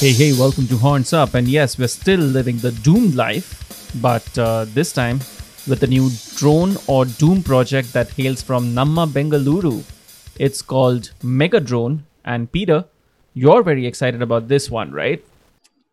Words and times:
Hey, 0.00 0.12
hey, 0.12 0.32
welcome 0.32 0.66
to 0.68 0.78
Horns 0.78 1.12
Up. 1.12 1.34
And 1.34 1.46
yes, 1.46 1.78
we're 1.78 1.86
still 1.86 2.20
living 2.20 2.56
the 2.56 2.72
doomed 2.72 3.16
life, 3.16 3.92
but 4.00 4.38
uh, 4.38 4.64
this 4.64 4.94
time 4.94 5.18
with 5.68 5.82
a 5.82 5.86
new 5.86 6.08
drone 6.36 6.78
or 6.86 7.04
doom 7.04 7.42
project 7.42 7.92
that 7.92 8.08
hails 8.12 8.40
from 8.40 8.72
Namma 8.74 9.06
Bengaluru. 9.06 9.84
It's 10.38 10.62
called 10.62 11.10
Megadrone. 11.22 11.98
And 12.24 12.50
Peter, 12.50 12.86
you're 13.34 13.62
very 13.62 13.86
excited 13.86 14.22
about 14.22 14.48
this 14.48 14.70
one, 14.70 14.90
right? 14.90 15.22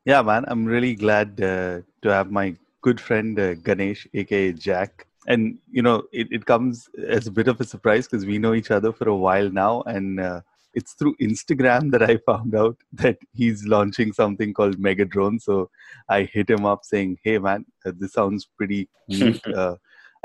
Yeah, 0.05 0.21
man. 0.21 0.45
I'm 0.47 0.63
really 0.63 0.95
glad 0.95 1.41
uh, 1.41 1.81
to 2.01 2.09
have 2.09 2.31
my 2.31 2.55
good 2.79 3.01
friend 3.01 3.37
uh, 3.37 3.55
Ganesh, 3.55 4.07
aka 4.13 4.53
Jack. 4.53 5.05
And, 5.27 5.57
you 5.69 5.81
know, 5.81 6.03
it, 6.13 6.29
it 6.31 6.45
comes 6.45 6.89
as 7.09 7.27
a 7.27 7.31
bit 7.31 7.49
of 7.49 7.59
a 7.59 7.65
surprise 7.65 8.07
because 8.07 8.25
we 8.25 8.37
know 8.37 8.53
each 8.53 8.71
other 8.71 8.93
for 8.93 9.09
a 9.09 9.15
while 9.17 9.49
now. 9.49 9.81
And 9.81 10.21
uh, 10.21 10.41
it's 10.77 10.93
through 10.93 11.15
Instagram 11.27 11.91
that 11.91 12.03
I 12.03 12.17
found 12.29 12.55
out 12.55 12.77
that 13.03 13.17
he's 13.33 13.65
launching 13.65 14.13
something 14.13 14.53
called 14.53 14.77
Megadrone. 14.87 15.41
So 15.41 15.69
I 16.07 16.23
hit 16.35 16.49
him 16.55 16.65
up 16.71 16.85
saying, 16.91 17.17
"Hey, 17.23 17.37
man, 17.39 17.65
uh, 17.85 17.93
this 17.99 18.13
sounds 18.13 18.47
pretty 18.57 18.81
neat. 19.07 19.45
uh, 19.61 19.75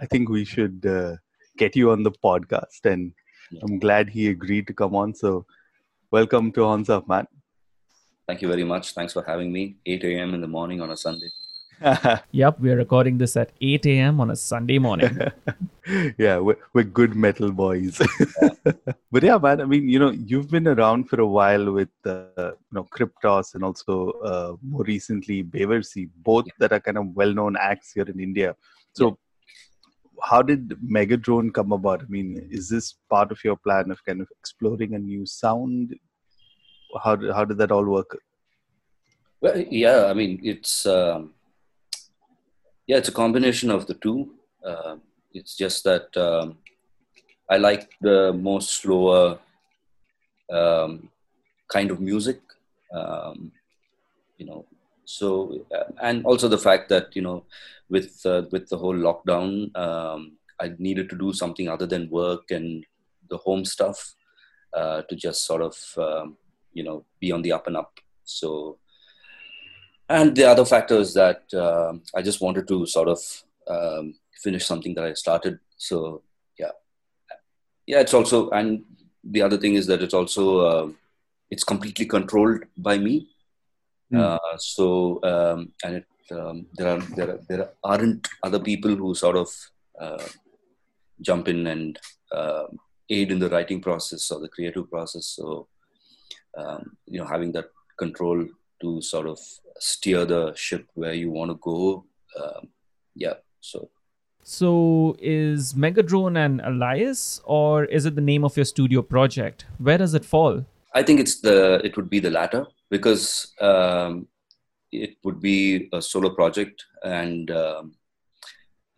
I 0.02 0.06
think 0.06 0.28
we 0.28 0.44
should 0.44 0.86
uh, 0.96 1.16
get 1.56 1.74
you 1.74 1.90
on 1.94 2.02
the 2.02 2.14
podcast." 2.28 2.90
And 2.94 3.12
I'm 3.62 3.78
glad 3.78 4.10
he 4.10 4.28
agreed 4.28 4.66
to 4.68 4.74
come 4.82 4.94
on. 4.94 5.14
So 5.14 5.46
welcome 6.10 6.52
to 6.52 6.64
Horns 6.64 6.90
Up, 6.90 7.08
man. 7.08 7.26
Thank 8.28 8.42
you 8.42 8.48
very 8.48 8.64
much. 8.64 8.92
Thanks 8.98 9.14
for 9.14 9.24
having 9.26 9.52
me. 9.52 9.76
8 9.86 10.04
a.m. 10.04 10.34
in 10.34 10.40
the 10.40 10.52
morning 10.58 10.80
on 10.80 10.90
a 10.90 10.96
Sunday. 10.96 11.30
yep, 12.30 12.60
we're 12.60 12.76
recording 12.76 13.18
this 13.18 13.36
at 13.36 13.52
8 13.60 13.86
a.m. 13.86 14.20
on 14.20 14.30
a 14.30 14.36
Sunday 14.36 14.78
morning. 14.78 15.18
yeah, 16.18 16.38
we're, 16.38 16.56
we're 16.72 16.84
good 16.84 17.14
metal 17.14 17.50
boys. 17.50 18.00
but 19.12 19.22
yeah, 19.22 19.38
man, 19.38 19.60
I 19.60 19.64
mean, 19.64 19.88
you 19.88 19.98
know, 19.98 20.10
you've 20.10 20.50
been 20.50 20.68
around 20.68 21.08
for 21.08 21.20
a 21.20 21.26
while 21.26 21.72
with, 21.72 21.90
uh, 22.06 22.24
you 22.36 22.72
know, 22.72 22.84
Kryptos 22.84 23.54
and 23.54 23.64
also 23.64 24.10
uh, 24.24 24.56
more 24.62 24.84
recently 24.84 25.42
Bevar 25.42 25.84
Sea, 25.84 26.08
both 26.16 26.46
yeah. 26.46 26.52
that 26.58 26.72
are 26.72 26.80
kind 26.80 26.98
of 26.98 27.06
well 27.14 27.32
known 27.32 27.56
acts 27.56 27.92
here 27.92 28.04
in 28.04 28.20
India. 28.20 28.54
So, 28.92 29.06
yeah. 29.06 30.24
how 30.30 30.42
did 30.42 30.70
Megadrone 30.80 31.52
come 31.52 31.72
about? 31.72 32.02
I 32.02 32.06
mean, 32.08 32.48
is 32.50 32.68
this 32.68 32.94
part 33.10 33.32
of 33.32 33.42
your 33.44 33.56
plan 33.56 33.90
of 33.90 34.04
kind 34.04 34.20
of 34.20 34.28
exploring 34.38 34.94
a 34.94 34.98
new 34.98 35.26
sound? 35.26 35.94
How, 37.02 37.16
how 37.32 37.44
did 37.44 37.58
that 37.58 37.72
all 37.72 37.84
work? 37.84 38.18
Well, 39.40 39.58
yeah, 39.58 40.06
I 40.06 40.14
mean, 40.14 40.40
it's. 40.42 40.86
Um 40.86 41.34
yeah, 42.86 42.96
it's 42.96 43.08
a 43.08 43.12
combination 43.12 43.70
of 43.70 43.86
the 43.86 43.94
two. 43.94 44.34
Uh, 44.64 44.96
it's 45.34 45.56
just 45.56 45.84
that 45.84 46.16
um, 46.16 46.58
I 47.48 47.56
like 47.56 47.90
the 48.00 48.32
more 48.32 48.60
slower 48.60 49.38
um, 50.50 51.10
kind 51.68 51.90
of 51.90 52.00
music, 52.00 52.40
um, 52.92 53.52
you 54.38 54.46
know. 54.46 54.64
So 55.04 55.66
uh, 55.74 55.92
and 56.02 56.24
also 56.24 56.48
the 56.48 56.58
fact 56.58 56.88
that 56.90 57.14
you 57.14 57.22
know, 57.22 57.44
with 57.90 58.24
uh, 58.24 58.42
with 58.50 58.68
the 58.68 58.78
whole 58.78 58.94
lockdown, 58.94 59.76
um, 59.76 60.38
I 60.60 60.72
needed 60.78 61.10
to 61.10 61.16
do 61.16 61.32
something 61.32 61.68
other 61.68 61.86
than 61.86 62.10
work 62.10 62.50
and 62.50 62.84
the 63.28 63.36
home 63.38 63.64
stuff 63.64 64.14
uh, 64.74 65.02
to 65.02 65.16
just 65.16 65.46
sort 65.46 65.62
of 65.62 65.76
um, 65.98 66.36
you 66.72 66.84
know 66.84 67.04
be 67.20 67.32
on 67.32 67.42
the 67.42 67.52
up 67.52 67.66
and 67.66 67.76
up. 67.76 67.98
So 68.24 68.78
and 70.08 70.36
the 70.36 70.44
other 70.44 70.64
factor 70.64 70.96
is 70.96 71.14
that 71.14 71.42
uh, 71.54 71.94
I 72.14 72.22
just 72.22 72.40
wanted 72.40 72.68
to 72.68 72.86
sort 72.86 73.08
of 73.08 73.18
um, 73.68 74.14
finish 74.42 74.66
something 74.66 74.94
that 74.94 75.04
I 75.04 75.14
started. 75.14 75.58
So 75.76 76.22
yeah, 76.58 76.74
yeah. 77.86 78.00
It's 78.00 78.14
also 78.14 78.50
and 78.50 78.84
the 79.24 79.42
other 79.42 79.58
thing 79.58 79.74
is 79.74 79.86
that 79.86 80.02
it's 80.02 80.14
also 80.14 80.44
uh, 80.60 80.88
it's 81.50 81.64
completely 81.64 82.06
controlled 82.06 82.64
by 82.76 82.98
me. 82.98 83.28
Mm. 84.12 84.20
Uh, 84.20 84.58
so 84.58 85.20
um, 85.22 85.72
and 85.84 85.96
it, 85.96 86.06
um, 86.32 86.66
there 86.76 86.88
are 86.88 87.00
there 87.16 87.30
are, 87.30 87.40
there 87.48 87.70
aren't 87.82 88.28
other 88.42 88.60
people 88.60 88.94
who 88.94 89.14
sort 89.14 89.36
of 89.36 89.48
uh, 90.00 90.26
jump 91.20 91.48
in 91.48 91.66
and 91.66 91.98
uh, 92.30 92.64
aid 93.08 93.30
in 93.30 93.38
the 93.38 93.50
writing 93.50 93.80
process 93.80 94.30
or 94.30 94.40
the 94.40 94.48
creative 94.48 94.90
process. 94.90 95.26
So 95.26 95.68
um, 96.56 96.96
you 97.06 97.18
know, 97.18 97.26
having 97.26 97.52
that 97.52 97.70
control 97.98 98.46
to 98.80 99.00
sort 99.00 99.26
of 99.26 99.38
steer 99.78 100.24
the 100.24 100.52
ship 100.54 100.86
where 100.94 101.14
you 101.14 101.30
want 101.30 101.50
to 101.50 101.58
go. 101.60 102.04
Um, 102.40 102.68
yeah, 103.14 103.34
so. 103.60 103.90
So 104.42 105.16
is 105.20 105.74
Megadrone 105.74 106.36
an 106.36 106.60
alias, 106.64 107.40
or 107.44 107.84
is 107.84 108.06
it 108.06 108.14
the 108.14 108.20
name 108.20 108.44
of 108.44 108.56
your 108.56 108.64
studio 108.64 109.02
project? 109.02 109.66
Where 109.78 109.98
does 109.98 110.14
it 110.14 110.24
fall? 110.24 110.64
I 110.94 111.02
think 111.02 111.20
it's 111.20 111.40
the 111.40 111.80
it 111.84 111.96
would 111.96 112.10
be 112.10 112.20
the 112.20 112.30
latter 112.30 112.66
because 112.90 113.52
um, 113.60 114.26
it 114.90 115.16
would 115.24 115.40
be 115.40 115.88
a 115.92 116.02
solo 116.02 116.30
project, 116.30 116.84
and 117.02 117.50
um, 117.50 117.94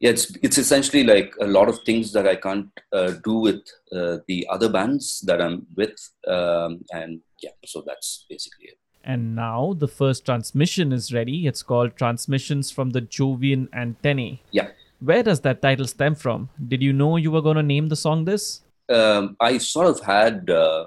yeah, 0.01 0.11
it's 0.11 0.37
it's 0.43 0.59
essentially 0.59 1.05
like 1.05 1.35
a 1.41 1.47
lot 1.47 1.69
of 1.69 1.79
things 1.85 2.13
that 2.13 2.27
I 2.27 2.37
can't 2.37 2.71
uh, 2.93 3.13
do 3.23 3.35
with 3.35 3.63
uh, 3.93 4.19
the 4.27 4.47
other 4.51 4.69
bands 4.69 5.21
that 5.27 5.41
I'm 5.41 5.67
with, 5.77 5.97
um, 6.27 6.81
and 6.93 7.21
yeah, 7.43 7.51
so 7.67 7.83
that's 7.87 8.25
basically 8.29 8.67
it. 8.67 8.79
And 9.05 9.37
now 9.37 9.75
the 9.77 9.89
first 9.89 10.25
transmission 10.25 10.91
is 10.91 11.13
ready. 11.13 11.47
It's 11.47 11.63
called 11.63 11.95
Transmissions 11.95 12.71
from 12.71 12.91
the 12.91 13.03
Jovian 13.03 13.69
Antennae. 13.75 14.43
Yeah. 14.51 14.69
Where 15.01 15.23
does 15.23 15.41
that 15.41 15.63
title 15.63 15.87
stem 15.87 16.15
from? 16.15 16.49
Did 16.69 16.83
you 16.83 16.93
know 16.93 17.17
you 17.17 17.31
were 17.31 17.43
going 17.43 17.57
to 17.57 17.63
name 17.63 17.89
the 17.89 17.97
song 17.97 18.25
this? 18.25 18.63
Um, 18.89 19.37
I 19.41 19.59
sort 19.59 19.89
of 19.89 20.01
had. 20.01 20.51
Uh, 20.51 20.87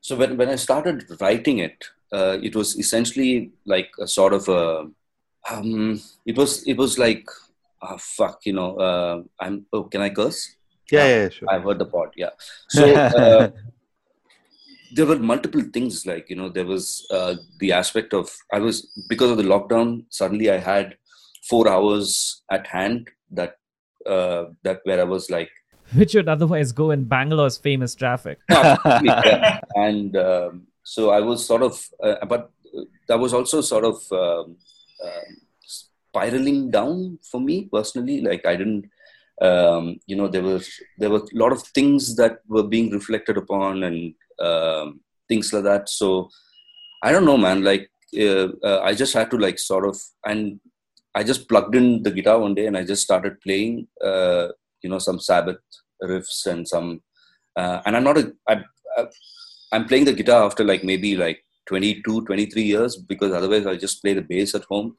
so 0.00 0.16
when, 0.16 0.36
when 0.36 0.48
I 0.48 0.56
started 0.56 1.04
writing 1.20 1.58
it, 1.58 1.84
uh, 2.12 2.38
it 2.42 2.54
was 2.54 2.78
essentially 2.78 3.52
like 3.66 3.90
a 4.00 4.06
sort 4.06 4.32
of 4.32 4.48
a. 4.48 4.88
Um, 5.50 6.00
it 6.24 6.36
was 6.36 6.62
it 6.64 6.76
was 6.76 6.98
like, 6.98 7.26
oh, 7.82 7.98
fuck, 7.98 8.40
you 8.46 8.52
know. 8.52 8.76
Uh, 8.76 9.22
I'm. 9.40 9.66
Oh, 9.72 9.84
can 9.84 10.00
I 10.00 10.10
curse? 10.10 10.56
Yeah, 10.90 11.06
yeah, 11.06 11.28
sure. 11.28 11.48
I've 11.50 11.64
heard 11.64 11.78
the 11.78 11.86
part. 11.86 12.12
Yeah. 12.16 12.30
So 12.68 12.94
uh, 12.94 13.50
there 14.94 15.06
were 15.06 15.18
multiple 15.18 15.62
things 15.72 16.06
like 16.06 16.30
you 16.30 16.36
know 16.36 16.48
there 16.48 16.66
was 16.66 17.06
uh, 17.10 17.34
the 17.58 17.72
aspect 17.72 18.14
of 18.14 18.30
i 18.52 18.58
was 18.58 18.76
because 19.08 19.30
of 19.30 19.36
the 19.36 19.50
lockdown 19.52 20.04
suddenly 20.08 20.50
i 20.50 20.58
had 20.58 20.96
four 21.48 21.68
hours 21.68 22.42
at 22.50 22.66
hand 22.66 23.08
that 23.30 23.56
uh, 24.06 24.44
that 24.62 24.80
where 24.84 25.00
i 25.00 25.04
was 25.04 25.30
like 25.30 25.50
which 25.94 26.14
would 26.14 26.28
otherwise 26.28 26.72
go 26.72 26.90
in 26.90 27.04
bangalore's 27.04 27.56
famous 27.56 27.94
traffic 27.94 28.38
yeah. 28.50 29.60
and 29.74 30.16
um, 30.16 30.66
so 30.82 31.10
i 31.10 31.20
was 31.20 31.44
sort 31.44 31.62
of 31.62 31.88
uh, 32.02 32.24
but 32.26 32.50
that 33.08 33.18
was 33.18 33.32
also 33.32 33.60
sort 33.60 33.84
of 33.84 33.96
um, 34.12 34.56
uh, 35.04 35.24
spiraling 35.62 36.70
down 36.70 37.18
for 37.30 37.40
me 37.40 37.68
personally 37.72 38.20
like 38.20 38.44
i 38.46 38.56
didn't 38.56 38.84
um, 39.42 39.98
you 40.06 40.16
know 40.16 40.28
there 40.28 40.42
was 40.42 40.68
there 40.98 41.10
were 41.10 41.24
a 41.34 41.38
lot 41.38 41.52
of 41.52 41.62
things 41.62 42.14
that 42.16 42.38
were 42.46 42.62
being 42.62 42.90
reflected 42.90 43.36
upon 43.36 43.82
and 43.82 44.14
um, 44.38 45.00
things 45.28 45.52
like 45.52 45.64
that. 45.64 45.88
So 45.88 46.30
I 47.02 47.12
don't 47.12 47.24
know, 47.24 47.38
man. 47.38 47.62
Like 47.62 47.90
uh, 48.18 48.48
uh, 48.62 48.80
I 48.82 48.94
just 48.94 49.14
had 49.14 49.30
to 49.30 49.38
like 49.38 49.58
sort 49.58 49.86
of 49.86 50.00
and 50.24 50.60
I 51.14 51.22
just 51.22 51.48
plugged 51.48 51.74
in 51.74 52.02
the 52.02 52.10
guitar 52.10 52.38
one 52.38 52.54
day 52.54 52.66
and 52.66 52.76
I 52.76 52.84
just 52.84 53.02
started 53.02 53.40
playing, 53.40 53.86
uh, 54.02 54.48
you 54.82 54.90
know, 54.90 54.98
some 54.98 55.20
Sabbath 55.20 55.58
riffs 56.02 56.46
and 56.46 56.66
some. 56.66 57.02
Uh, 57.56 57.80
and 57.86 57.96
I'm 57.96 58.04
not 58.04 58.18
a. 58.18 58.32
I, 58.48 58.62
I, 58.96 59.06
I'm 59.72 59.86
playing 59.86 60.04
the 60.04 60.12
guitar 60.12 60.44
after 60.44 60.64
like 60.64 60.84
maybe 60.84 61.16
like 61.16 61.44
22, 61.66 62.24
23 62.26 62.62
years 62.62 62.96
because 62.96 63.32
otherwise 63.32 63.66
I 63.66 63.76
just 63.76 64.02
play 64.02 64.14
the 64.14 64.22
bass 64.22 64.54
at 64.54 64.64
home. 64.64 64.96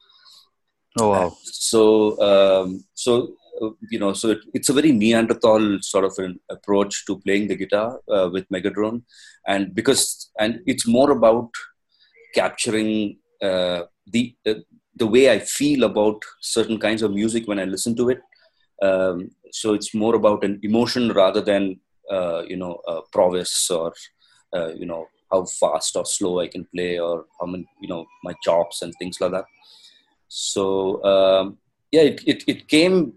Oh 0.99 1.09
wow! 1.09 1.37
So 1.43 2.21
um, 2.21 2.85
so 2.93 3.35
uh, 3.61 3.69
you 3.91 3.99
know, 3.99 4.13
so 4.13 4.29
it, 4.29 4.39
it's 4.53 4.69
a 4.69 4.73
very 4.73 4.91
Neanderthal 4.91 5.79
sort 5.81 6.05
of 6.05 6.13
an 6.17 6.39
approach 6.49 7.05
to 7.05 7.19
playing 7.19 7.47
the 7.47 7.55
guitar 7.55 7.99
uh, 8.09 8.29
with 8.31 8.47
Megadrone, 8.49 9.03
and 9.47 9.75
because 9.75 10.31
and 10.39 10.61
it's 10.65 10.87
more 10.87 11.11
about 11.11 11.49
capturing 12.33 13.17
uh, 13.41 13.83
the 14.07 14.35
uh, 14.47 14.55
the 14.95 15.07
way 15.07 15.31
I 15.31 15.39
feel 15.39 15.83
about 15.83 16.21
certain 16.41 16.79
kinds 16.79 17.01
of 17.01 17.11
music 17.11 17.47
when 17.47 17.59
I 17.59 17.65
listen 17.65 17.95
to 17.97 18.09
it. 18.09 18.21
Um, 18.81 19.31
so 19.51 19.73
it's 19.73 19.93
more 19.93 20.15
about 20.15 20.43
an 20.43 20.59
emotion 20.63 21.11
rather 21.11 21.41
than 21.41 21.79
uh, 22.11 22.43
you 22.47 22.57
know 22.57 22.81
prowess 23.11 23.69
or 23.69 23.93
uh, 24.55 24.73
you 24.73 24.85
know 24.85 25.07
how 25.31 25.45
fast 25.45 25.95
or 25.95 26.05
slow 26.05 26.39
I 26.39 26.47
can 26.47 26.65
play 26.73 26.99
or 26.99 27.25
how 27.39 27.47
many 27.47 27.65
you 27.81 27.89
know 27.89 28.05
my 28.23 28.33
chops 28.43 28.81
and 28.81 28.93
things 28.99 29.19
like 29.19 29.31
that. 29.31 29.45
So 30.27 31.03
um, 31.03 31.57
yeah, 31.91 32.01
it, 32.01 32.21
it, 32.25 32.43
it 32.47 32.67
came 32.67 33.13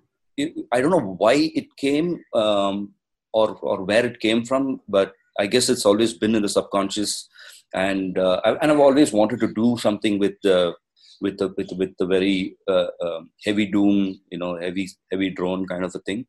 I 0.73 0.81
don't 0.81 0.91
know 0.91 1.17
why 1.19 1.51
it 1.55 1.77
came 1.77 2.23
um, 2.35 2.95
or 3.33 3.57
or 3.57 3.85
where 3.85 4.07
it 4.07 4.21
came 4.21 4.45
from, 4.45 4.81
but 4.89 5.13
I 5.39 5.47
guess 5.47 5.69
it's 5.69 5.87
always 5.87 6.15
been 6.15 6.35
in 6.35 6.43
the 6.43 6.49
subconscious, 6.49 7.29
and 7.75 8.19
uh, 8.19 8.41
I, 8.45 8.53
and 8.63 8.71
I've 8.71 8.81
always 8.81 9.13
wanted 9.13 9.41
to 9.41 9.53
do 9.53 9.77
something 9.79 10.19
with 10.19 10.35
the 10.43 10.75
with 11.21 11.39
the 11.39 11.49
with, 11.57 11.71
with 11.77 11.93
the 11.99 12.07
very 12.07 12.57
uh, 12.69 12.89
uh, 13.03 13.21
heavy 13.45 13.67
doom, 13.67 14.21
you 14.31 14.39
know, 14.39 14.57
heavy 14.57 14.89
heavy 15.11 15.31
drone 15.31 15.67
kind 15.67 15.85
of 15.85 15.95
a 15.95 16.01
thing. 16.01 16.27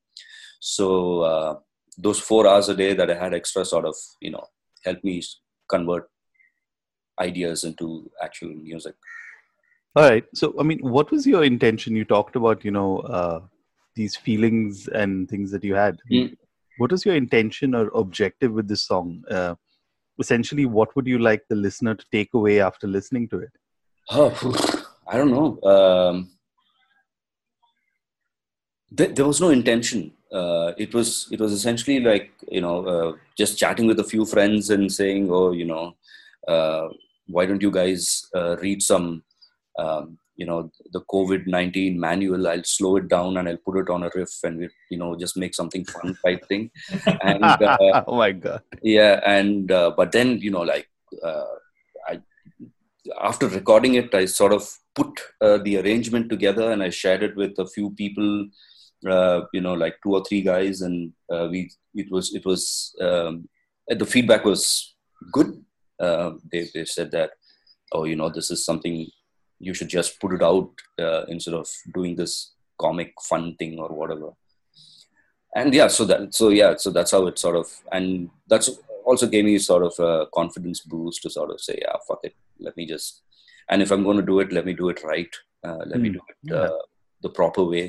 So 0.60 1.22
uh, 1.22 1.56
those 1.98 2.20
four 2.20 2.48
hours 2.48 2.70
a 2.70 2.76
day 2.76 2.94
that 2.94 3.12
I 3.12 3.16
had 3.16 3.34
extra 3.34 3.66
sort 3.66 3.86
of 3.86 3.96
you 4.22 4.32
know 4.32 4.46
helped 4.86 5.04
me 5.04 5.22
convert. 5.70 6.10
ideas 7.20 7.64
into 7.68 8.10
actual 8.24 8.50
music. 8.50 8.96
All 9.96 10.10
right. 10.10 10.26
So, 10.34 10.54
I 10.60 10.64
mean, 10.64 10.80
what 10.80 11.12
was 11.12 11.26
your 11.28 11.44
intention? 11.44 11.96
You 11.96 12.06
talked 12.06 12.36
about, 12.36 12.64
you 12.64 12.72
know, 12.72 13.00
uh, 13.00 13.42
these 13.96 14.16
feelings 14.16 14.88
and 14.88 15.30
things 15.30 15.52
that 15.52 15.64
you 15.64 15.76
had. 15.76 15.98
Mm. 16.12 16.38
What 16.78 16.92
was 16.92 17.06
your 17.06 17.16
intention 17.16 17.76
or 17.76 17.90
objective 17.94 18.54
with 18.54 18.68
this 18.70 18.84
song? 18.84 19.24
Uh, 19.30 19.56
essentially, 20.20 20.66
what 20.66 20.96
would 20.96 21.08
you 21.08 21.20
like 21.20 21.44
the 21.50 21.56
listener 21.56 21.96
to 21.96 22.06
take 22.12 22.34
away 22.34 22.62
after 22.62 22.88
listening 22.88 23.28
to 23.30 23.40
it? 23.40 23.52
Oh, 24.12 24.34
I 25.08 25.18
don't 25.18 25.32
know. 25.32 25.60
Um, 25.70 26.32
there, 28.92 29.08
there 29.08 29.26
was 29.26 29.40
no 29.40 29.50
intention. 29.50 30.14
Uh, 30.32 30.74
it 30.78 30.94
was 30.94 31.28
it 31.32 31.40
was 31.40 31.52
essentially 31.52 32.00
like 32.00 32.32
you 32.48 32.62
know 32.62 32.86
uh, 32.86 33.14
just 33.38 33.58
chatting 33.58 33.88
with 33.88 34.00
a 34.00 34.04
few 34.04 34.26
friends 34.26 34.70
and 34.70 34.92
saying, 34.92 35.30
oh, 35.32 35.52
you 35.52 35.66
know, 35.66 35.96
uh, 36.48 36.88
why 37.28 37.46
don't 37.46 37.62
you 37.62 37.72
guys 37.72 38.28
uh, 38.36 38.58
read 38.58 38.82
some 38.82 39.24
um, 39.78 40.18
you 40.38 40.46
know 40.46 40.72
the 40.92 41.02
COVID 41.02 41.46
nineteen 41.46 42.00
manual. 42.00 42.48
I'll 42.48 42.64
slow 42.64 42.98
it 42.98 43.08
down 43.10 43.38
and 43.38 43.48
I'll 43.48 43.58
put 43.58 43.78
it 43.78 43.90
on 43.90 44.04
a 44.04 44.10
riff 44.16 44.32
and 44.44 44.58
we 44.58 44.70
you 44.90 44.98
know 44.98 45.16
just 45.16 45.38
make 45.38 45.54
something 45.54 45.86
fun 45.86 46.18
type 46.26 46.48
thing. 46.48 46.72
And 47.22 47.44
uh, 47.44 48.04
oh 48.08 48.18
my 48.18 48.32
god! 48.32 48.62
yeah, 48.82 49.20
and 49.26 49.72
uh, 49.72 49.92
but 49.96 50.12
then 50.12 50.40
you 50.40 50.50
know 50.50 50.62
like 50.62 50.90
uh, 51.24 51.46
after 53.22 53.48
recording 53.48 53.96
it, 53.96 54.14
I 54.14 54.26
sort 54.26 54.54
of 54.54 54.70
put 54.96 55.20
uh, 55.42 55.58
the 55.58 55.78
arrangement 55.78 56.30
together 56.30 56.72
and 56.72 56.84
I 56.84 56.90
shared 56.90 57.24
it 57.24 57.36
with 57.36 57.58
a 57.58 57.68
few 57.68 57.92
people. 57.92 58.48
Uh, 59.08 59.42
you 59.54 59.62
know, 59.62 59.74
like 59.74 59.96
two 60.04 60.14
or 60.14 60.24
three 60.26 60.42
guys, 60.42 60.82
and 60.82 61.14
uh, 61.32 61.48
we 61.50 61.72
it 61.96 62.12
was 62.12 62.36
it 62.36 62.46
was 62.46 62.94
um, 63.00 63.48
the 63.88 64.06
feedback 64.06 64.44
was 64.44 64.94
good. 65.32 65.64
Uh, 66.00 66.32
they 66.52 66.68
they 66.74 66.84
said 66.84 67.10
that 67.12 67.32
oh 67.92 68.04
you 68.04 68.16
know 68.16 68.30
this 68.30 68.52
is 68.52 68.66
something 68.66 69.08
you 69.60 69.74
should 69.74 69.90
just 69.90 70.20
put 70.20 70.34
it 70.34 70.42
out 70.42 70.70
uh, 71.00 71.24
instead 71.28 71.54
of 71.54 71.68
doing 71.94 72.16
this 72.16 72.54
comic 72.80 73.14
fun 73.22 73.56
thing 73.58 73.78
or 73.78 73.90
whatever 73.90 74.30
and 75.56 75.74
yeah 75.74 75.88
so 75.88 76.06
that 76.06 76.34
so 76.34 76.50
yeah 76.50 76.76
so 76.78 76.90
that's 76.92 77.12
how 77.12 77.26
it 77.28 77.38
sort 77.38 77.56
of 77.56 77.68
and 77.92 78.30
that's 78.48 78.70
also 79.10 79.28
gave 79.34 79.46
me 79.50 79.54
sort 79.68 79.84
of 79.90 80.00
a 80.10 80.12
confidence 80.40 80.82
boost 80.94 81.22
to 81.24 81.30
sort 81.38 81.52
of 81.54 81.60
say 81.68 81.76
yeah 81.86 81.96
fuck 82.08 82.22
it 82.30 82.36
let 82.68 82.76
me 82.80 82.86
just 82.94 83.22
and 83.70 83.82
if 83.86 83.92
i'm 83.96 84.04
going 84.10 84.22
to 84.24 84.28
do 84.32 84.40
it 84.44 84.52
let 84.58 84.66
me 84.70 84.74
do 84.82 84.90
it 84.94 85.04
right 85.12 85.40
uh, 85.68 85.82
let 85.92 86.00
me 86.04 86.10
Hmm. 86.10 86.18
do 86.18 86.22
it 86.34 86.54
uh, 86.62 86.78
the 87.28 87.34
proper 87.42 87.64
way 87.74 87.86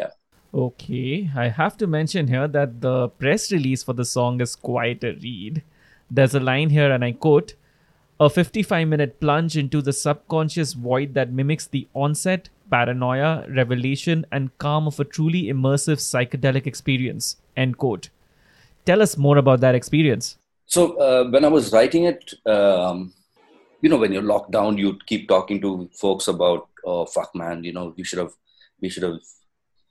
yeah 0.00 0.12
Okay, 0.54 1.30
I 1.36 1.48
have 1.48 1.76
to 1.78 1.86
mention 1.86 2.28
here 2.28 2.48
that 2.48 2.80
the 2.80 3.08
press 3.22 3.52
release 3.52 3.82
for 3.82 3.92
the 3.92 4.04
song 4.10 4.40
is 4.40 4.52
quite 4.56 5.02
a 5.04 5.10
read. 5.24 5.62
There's 6.10 6.34
a 6.34 6.40
line 6.40 6.70
here, 6.70 6.90
and 6.90 7.04
I 7.04 7.10
quote 7.12 7.54
A 8.26 8.30
55 8.30 8.88
minute 8.88 9.20
plunge 9.20 9.56
into 9.62 9.82
the 9.82 9.92
subconscious 9.92 10.72
void 10.72 11.12
that 11.18 11.32
mimics 11.40 11.66
the 11.66 11.86
onset, 12.04 12.48
paranoia, 12.70 13.44
revelation, 13.50 14.24
and 14.32 14.56
calm 14.56 14.86
of 14.86 14.98
a 14.98 15.04
truly 15.04 15.42
immersive 15.56 16.00
psychedelic 16.06 16.66
experience. 16.66 17.36
End 17.56 17.76
quote. 17.76 18.08
Tell 18.86 19.02
us 19.02 19.16
more 19.16 19.36
about 19.36 19.60
that 19.60 19.74
experience. 19.74 20.38
So 20.66 20.96
uh, 20.98 21.28
when 21.30 21.44
I 21.44 21.48
was 21.48 21.72
writing 21.72 22.04
it, 22.04 22.32
um, 22.46 23.12
you 23.82 23.88
know, 23.88 23.96
when 23.96 24.12
you're 24.12 24.22
locked 24.22 24.52
down, 24.52 24.78
you 24.78 24.98
keep 25.06 25.28
talking 25.28 25.60
to 25.60 25.90
folks 25.92 26.28
about, 26.28 26.68
oh 26.84 27.04
fuck, 27.06 27.34
man, 27.34 27.64
you 27.64 27.72
know, 27.72 27.94
we 27.96 28.04
should 28.04 28.20
have, 28.20 28.32
we 28.80 28.88
should 28.88 29.02
have, 29.02 29.18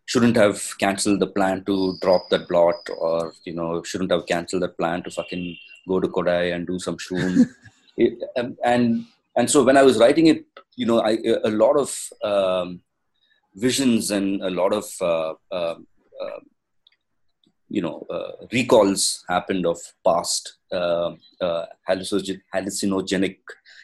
shouldn't 0.06 0.38
have 0.38 0.62
cancelled 0.78 1.20
the 1.20 1.28
plan 1.28 1.64
to 1.66 1.98
drop 2.02 2.30
that 2.30 2.48
blot, 2.48 2.76
or 2.98 3.34
you 3.44 3.54
know, 3.54 3.84
shouldn't 3.84 4.12
have 4.12 4.26
cancelled 4.28 4.64
that 4.64 4.78
plan 4.78 5.04
to 5.04 5.12
fucking 5.12 5.58
go 5.88 6.00
to 6.00 6.08
Kodai 6.08 6.54
and 6.54 6.68
do 6.68 6.80
some 6.80 6.98
shroom. 6.98 7.46
it, 7.98 8.18
um, 8.38 8.58
and 8.64 9.06
and 9.36 9.50
so 9.50 9.64
when 9.64 9.78
I 9.78 9.84
was 9.84 9.98
writing 9.98 10.28
it, 10.28 10.46
you 10.76 10.86
know, 10.86 11.02
I 11.02 11.18
a 11.44 11.50
lot 11.50 11.78
of 11.78 12.10
um, 12.24 12.82
visions 13.56 14.12
and 14.12 14.42
a 14.42 14.50
lot 14.50 14.74
of 14.74 14.86
uh, 15.02 15.34
um 15.52 15.88
uh, 16.24 16.40
you 17.70 17.82
know 17.82 18.06
uh, 18.10 18.46
recalls 18.52 19.24
happened 19.28 19.66
of 19.66 19.80
past 20.06 20.58
uh, 20.72 21.12
uh, 21.42 21.66
hallucinogen- 21.90 22.42
hallucinogenic 22.54 23.38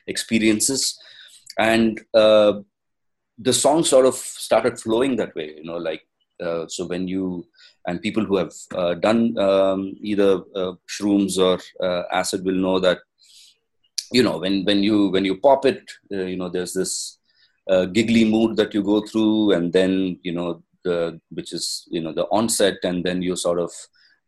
experiences. 0.07 0.99
And 1.57 1.99
uh, 2.13 2.61
the 3.37 3.53
song 3.53 3.83
sort 3.83 4.05
of 4.05 4.15
started 4.15 4.79
flowing 4.79 5.15
that 5.15 5.35
way 5.35 5.53
you 5.57 5.63
know 5.63 5.77
like 5.77 6.03
uh, 6.43 6.65
so 6.67 6.85
when 6.85 7.07
you 7.07 7.45
and 7.87 8.01
people 8.01 8.25
who 8.25 8.37
have 8.37 8.53
uh, 8.75 8.93
done 8.95 9.37
um, 9.37 9.93
either 10.01 10.41
uh, 10.55 10.73
shrooms 10.87 11.37
or 11.37 11.59
uh, 11.85 12.03
acid 12.11 12.43
will 12.43 12.61
know 12.65 12.79
that 12.79 12.99
you 14.11 14.23
know 14.23 14.37
when 14.37 14.63
when 14.65 14.83
you 14.83 15.09
when 15.09 15.25
you 15.25 15.37
pop 15.37 15.65
it 15.65 15.83
uh, 16.11 16.25
you 16.31 16.37
know 16.37 16.49
there's 16.49 16.73
this 16.73 17.19
uh, 17.69 17.85
giggly 17.85 18.25
mood 18.25 18.55
that 18.57 18.73
you 18.73 18.83
go 18.83 19.01
through 19.01 19.51
and 19.53 19.71
then 19.73 20.19
you 20.23 20.31
know 20.31 20.61
the 20.83 21.19
which 21.29 21.53
is 21.53 21.87
you 21.89 22.01
know 22.01 22.13
the 22.13 22.25
onset 22.25 22.77
and 22.83 23.03
then 23.03 23.21
you 23.21 23.35
sort 23.35 23.59
of 23.59 23.71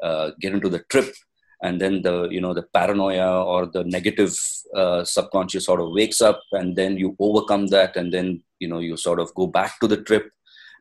uh, 0.04 0.32
get 0.40 0.54
into 0.54 0.70
the 0.70 0.84
trip 0.90 1.14
and 1.62 1.80
then 1.80 2.02
the 2.02 2.28
you 2.30 2.42
know 2.42 2.54
the 2.54 2.66
paranoia 2.74 3.44
or 3.44 3.66
the 3.66 3.84
negative 3.86 4.34
uh, 4.76 5.04
subconscious 5.04 5.66
sort 5.66 5.82
of 5.82 5.92
wakes 5.92 6.22
up 6.22 6.42
and 6.52 6.76
then 6.76 6.98
you 6.98 7.16
overcome 7.20 7.68
that 7.68 7.96
and 7.96 8.12
then 8.12 8.42
you 8.60 8.68
know 8.68 8.80
you 8.80 8.98
sort 8.98 9.20
of 9.20 9.34
go 9.36 9.48
back 9.48 9.80
to 9.80 9.88
the 9.88 10.02
trip 10.04 10.30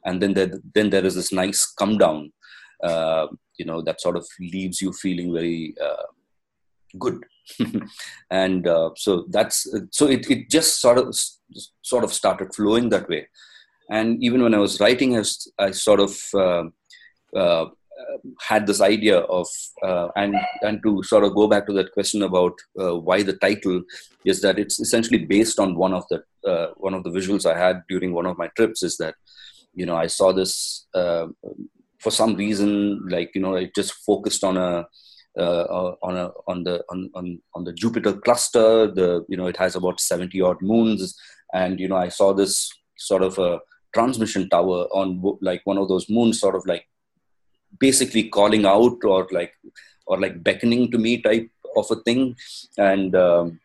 and 0.05 0.21
then 0.21 0.35
there, 0.35 0.51
then 0.75 0.91
there 0.91 1.05
is 1.05 1.15
this 1.15 1.33
nice 1.33 1.67
come 1.67 1.97
down 1.99 2.33
uh, 2.83 3.27
you 3.59 3.65
know 3.65 3.81
that 3.81 4.01
sort 4.01 4.17
of 4.17 4.27
leaves 4.41 4.81
you 4.83 4.93
feeling 4.93 5.33
very 5.33 5.75
uh, 5.81 6.07
good. 6.99 7.25
And 8.31 8.67
uh, 8.67 8.91
so 8.97 9.27
that's 9.29 9.67
so 9.91 10.07
it, 10.07 10.31
it 10.31 10.51
just 10.51 10.81
sort 10.81 10.99
of 10.99 11.15
sort 11.83 12.05
of 12.05 12.13
started 12.13 12.55
flowing 12.55 12.89
that 12.91 13.09
way 13.09 13.29
and 13.91 14.23
even 14.23 14.43
when 14.43 14.55
i 14.55 14.59
was 14.59 14.81
writing 14.81 15.15
i, 15.17 15.19
was- 15.19 15.51
I 15.59 15.71
sort 15.71 16.01
of 16.01 16.17
uh, 16.35 16.65
uh, 17.37 17.67
had 18.41 18.67
this 18.67 18.81
idea 18.81 19.19
of 19.21 19.47
uh, 19.83 20.09
and 20.17 20.35
and 20.63 20.83
to 20.83 21.03
sort 21.03 21.25
of 21.25 21.35
go 21.35 21.47
back 21.49 21.67
to 21.67 21.73
that 21.75 21.93
question 21.93 22.23
about 22.23 22.55
uh, 22.81 22.97
why 22.97 23.23
the 23.23 23.35
title 23.35 23.83
is 24.25 24.41
that 24.43 24.59
it's 24.59 24.81
essentially 24.81 25.25
based 25.25 25.59
on 25.59 25.77
one 25.77 25.93
of 25.95 26.05
the 26.11 26.23
uh, 26.51 26.69
one 26.77 26.95
of 26.95 27.05
the 27.05 27.11
visuals 27.11 27.47
i 27.47 27.57
had 27.59 27.83
during 27.89 28.13
one 28.13 28.27
of 28.27 28.39
my 28.39 28.49
trips 28.57 28.83
is 28.83 28.97
that 28.97 29.15
you 29.75 29.87
know 29.87 29.97
i 29.97 30.07
saw 30.07 30.33
this 30.33 30.87
uh, 30.95 31.27
for 31.99 32.11
some 32.11 32.35
reason 32.35 33.01
like 33.09 33.31
you 33.35 33.41
know 33.41 33.55
it 33.55 33.75
just 33.75 33.95
focused 34.07 34.43
on 34.45 34.57
a 34.57 34.87
uh, 35.39 35.65
uh, 35.79 35.95
on 36.03 36.17
a 36.17 36.31
on 36.47 36.63
the 36.63 36.85
on, 36.91 37.11
on 37.15 37.41
on 37.55 37.65
the 37.65 37.73
Jupiter 37.73 38.13
cluster. 38.13 38.87
The 38.93 39.25
you 39.31 39.37
know 39.39 39.47
it 39.47 39.57
has 39.57 39.75
about 39.77 39.99
seventy 39.99 40.43
odd 40.43 40.61
moons, 40.61 41.17
and 41.55 41.81
you 41.81 41.89
know 41.89 41.97
I 41.97 42.11
saw 42.11 42.35
this 42.35 42.71
sort 42.99 43.23
of 43.23 43.39
a 43.39 43.59
transmission 43.93 44.49
tower 44.49 44.87
on 44.93 45.39
like 45.41 45.63
one 45.65 45.79
of 45.79 45.89
those 45.89 46.09
moons, 46.09 46.41
sort 46.41 46.55
of 46.55 46.67
like 46.67 46.87
basically 47.79 48.29
calling 48.29 48.67
out 48.67 48.99
or 49.05 49.27
like 49.31 49.55
or 50.07 50.21
like 50.21 50.43
beckoning 50.43 50.91
to 50.91 50.99
me 50.99 51.21
type 51.21 51.49
of 51.77 51.91
a 51.91 51.97
thing, 51.97 52.37
and 52.79 53.15
um, 53.17 53.61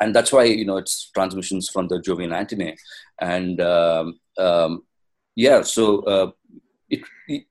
and 0.00 0.14
that's 0.14 0.32
why 0.32 0.44
you 0.44 0.64
know 0.64 0.76
it's 0.76 1.10
transmissions 1.14 1.68
from 1.68 1.88
the 1.88 1.98
Jovian 2.00 2.34
antennae, 2.34 2.76
and 3.20 3.60
um, 3.60 4.20
um, 4.38 4.84
yeah, 5.36 5.62
so 5.62 6.02
uh, 6.02 6.30
it, 6.88 7.00
it 7.28 7.44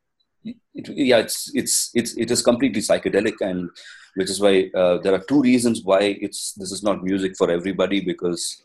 it, 0.74 0.89
yeah, 0.89 1.17
it's 1.17 1.51
it's 1.53 1.91
it's 1.93 2.15
it 2.17 2.31
is 2.31 2.41
completely 2.41 2.81
psychedelic, 2.81 3.36
and 3.41 3.69
which 4.15 4.29
is 4.29 4.39
why 4.39 4.69
uh, 4.75 4.98
there 5.00 5.13
are 5.13 5.24
two 5.27 5.41
reasons 5.41 5.81
why 5.83 6.00
it's 6.00 6.53
this 6.53 6.72
is 6.72 6.83
not 6.83 7.03
music 7.03 7.36
for 7.38 7.50
everybody 7.50 8.01
because 8.01 8.63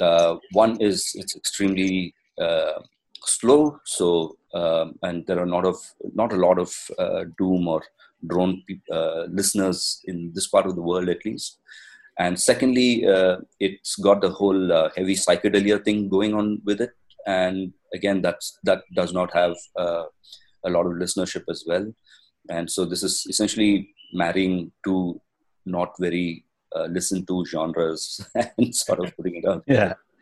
uh, 0.00 0.36
one 0.52 0.80
is 0.80 1.12
it's 1.14 1.36
extremely 1.36 2.14
slow, 3.24 3.78
so 3.84 4.36
um, 4.54 4.98
and 5.02 5.26
there 5.26 5.38
are 5.38 5.46
not 5.46 5.64
of 5.64 5.76
not 6.14 6.32
a 6.32 6.36
lot 6.36 6.58
of 6.58 6.74
uh, 6.98 7.24
doom 7.38 7.68
or 7.68 7.82
drone 8.26 8.62
uh, 8.92 9.24
listeners 9.24 10.02
in 10.06 10.32
this 10.34 10.48
part 10.48 10.66
of 10.66 10.74
the 10.74 10.82
world 10.82 11.08
at 11.08 11.24
least. 11.24 11.58
And 12.18 12.38
secondly, 12.38 13.06
uh, 13.06 13.38
it's 13.60 13.96
got 13.96 14.20
the 14.20 14.30
whole 14.30 14.72
uh, 14.72 14.90
heavy 14.96 15.14
psychedelia 15.14 15.82
thing 15.82 16.08
going 16.08 16.34
on 16.34 16.60
with 16.64 16.80
it, 16.80 16.90
and 17.26 17.72
again, 17.94 18.22
that's 18.22 18.58
that 18.64 18.82
does 18.94 19.12
not 19.12 19.32
have 19.32 19.56
uh, 19.76 20.04
a 20.64 20.70
lot 20.70 20.86
of 20.86 20.92
listenership 20.92 21.44
as 21.48 21.64
well. 21.66 21.92
And 22.48 22.70
so 22.70 22.84
this 22.84 23.02
is 23.02 23.26
essentially 23.28 23.94
marrying 24.12 24.72
two 24.84 25.20
not 25.66 25.94
very 25.98 26.44
uh, 26.74 26.84
listened 26.84 27.26
to 27.28 27.44
genres 27.46 28.20
and 28.58 28.74
sort 28.74 29.00
of 29.00 29.14
putting 29.16 29.36
it 29.36 29.44
out. 29.46 29.64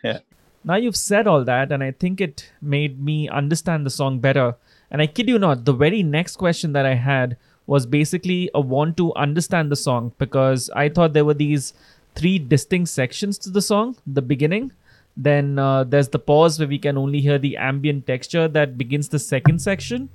Yeah. 0.05 0.19
Now 0.65 0.77
you've 0.77 0.97
said 0.97 1.27
all 1.27 1.45
that, 1.45 1.73
and 1.73 1.83
I 1.83 1.93
think 1.93 2.21
it 2.21 2.51
made 2.61 3.03
me 3.03 3.29
understand 3.29 3.87
the 3.87 3.91
song 3.91 4.19
better. 4.19 4.57
And 4.91 5.01
I 5.01 5.07
kid 5.07 5.29
you 5.29 5.39
not, 5.39 5.65
the 5.65 5.73
very 5.73 6.03
next 6.03 6.37
question 6.37 6.73
that 6.73 6.87
I 6.87 6.95
had 6.95 7.37
was 7.67 7.87
basically 7.87 8.51
a 8.55 8.61
want 8.61 8.97
to 8.97 9.15
understand 9.15 9.71
the 9.71 9.77
song 9.77 10.13
because 10.19 10.71
I 10.71 10.89
thought 10.89 11.13
there 11.13 11.25
were 11.25 11.35
these 11.35 11.75
three 12.15 12.39
distinct 12.39 12.89
sections 12.89 13.39
to 13.39 13.51
the 13.51 13.63
song 13.63 13.97
the 14.07 14.23
beginning, 14.23 14.73
then 15.17 15.59
uh, 15.59 15.85
there's 15.85 16.09
the 16.09 16.19
pause 16.19 16.59
where 16.59 16.69
we 16.69 16.79
can 16.79 16.97
only 16.97 17.21
hear 17.21 17.39
the 17.39 17.57
ambient 17.57 18.07
texture 18.07 18.49
that 18.49 18.79
begins 18.79 19.09
the 19.09 19.19
second 19.19 19.61
section, 19.61 20.09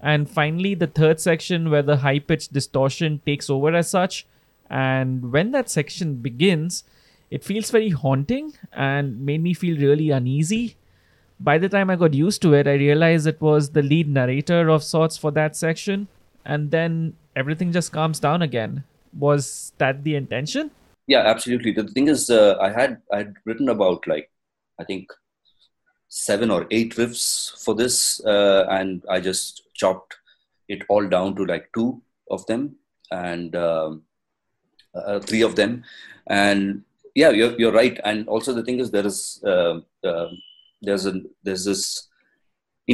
and 0.00 0.28
finally 0.28 0.74
the 0.74 0.86
third 0.86 1.20
section 1.20 1.70
where 1.70 1.82
the 1.82 1.98
high 1.98 2.18
pitched 2.18 2.52
distortion 2.52 3.20
takes 3.24 3.48
over 3.48 3.74
as 3.74 3.88
such. 3.88 4.26
And 4.68 5.30
when 5.30 5.52
that 5.52 5.70
section 5.70 6.16
begins, 6.16 6.84
it 7.30 7.44
feels 7.44 7.70
very 7.70 7.90
haunting 7.90 8.52
and 8.72 9.20
made 9.20 9.42
me 9.42 9.54
feel 9.54 9.76
really 9.78 10.10
uneasy. 10.10 10.76
By 11.38 11.58
the 11.58 11.68
time 11.68 11.90
I 11.90 11.96
got 11.96 12.14
used 12.14 12.40
to 12.42 12.54
it, 12.54 12.66
I 12.66 12.74
realized 12.74 13.26
it 13.26 13.40
was 13.40 13.70
the 13.70 13.82
lead 13.82 14.08
narrator 14.08 14.68
of 14.68 14.82
sorts 14.82 15.16
for 15.16 15.30
that 15.32 15.56
section, 15.56 16.08
and 16.44 16.70
then 16.70 17.14
everything 17.34 17.72
just 17.72 17.92
calms 17.92 18.20
down 18.20 18.42
again. 18.42 18.84
Was 19.18 19.72
that 19.78 20.02
the 20.04 20.14
intention? 20.14 20.70
Yeah, 21.06 21.20
absolutely. 21.20 21.72
The 21.72 21.86
thing 21.88 22.08
is, 22.08 22.30
uh, 22.30 22.56
I 22.60 22.70
had 22.70 23.02
I 23.12 23.18
had 23.18 23.34
written 23.44 23.68
about 23.68 24.06
like 24.06 24.30
I 24.80 24.84
think 24.84 25.12
seven 26.08 26.50
or 26.50 26.66
eight 26.70 26.94
riffs 26.94 27.62
for 27.64 27.74
this, 27.74 28.24
uh, 28.24 28.66
and 28.70 29.04
I 29.10 29.20
just 29.20 29.62
chopped 29.74 30.16
it 30.68 30.82
all 30.88 31.06
down 31.06 31.36
to 31.36 31.44
like 31.44 31.68
two 31.74 32.02
of 32.30 32.44
them 32.46 32.76
and 33.10 33.54
um, 33.54 34.02
uh, 34.94 35.20
three 35.20 35.42
of 35.42 35.54
them, 35.54 35.84
and 36.28 36.82
yeah, 37.20 37.30
you're 37.38 37.54
you're 37.60 37.72
right. 37.82 37.98
And 38.04 38.28
also 38.28 38.52
the 38.58 38.64
thing 38.66 38.78
is, 38.84 38.90
there 38.90 39.06
is 39.12 39.42
uh, 39.52 39.74
uh, 40.10 40.28
there's 40.86 41.06
a 41.06 41.14
there's 41.46 41.64
this 41.70 41.82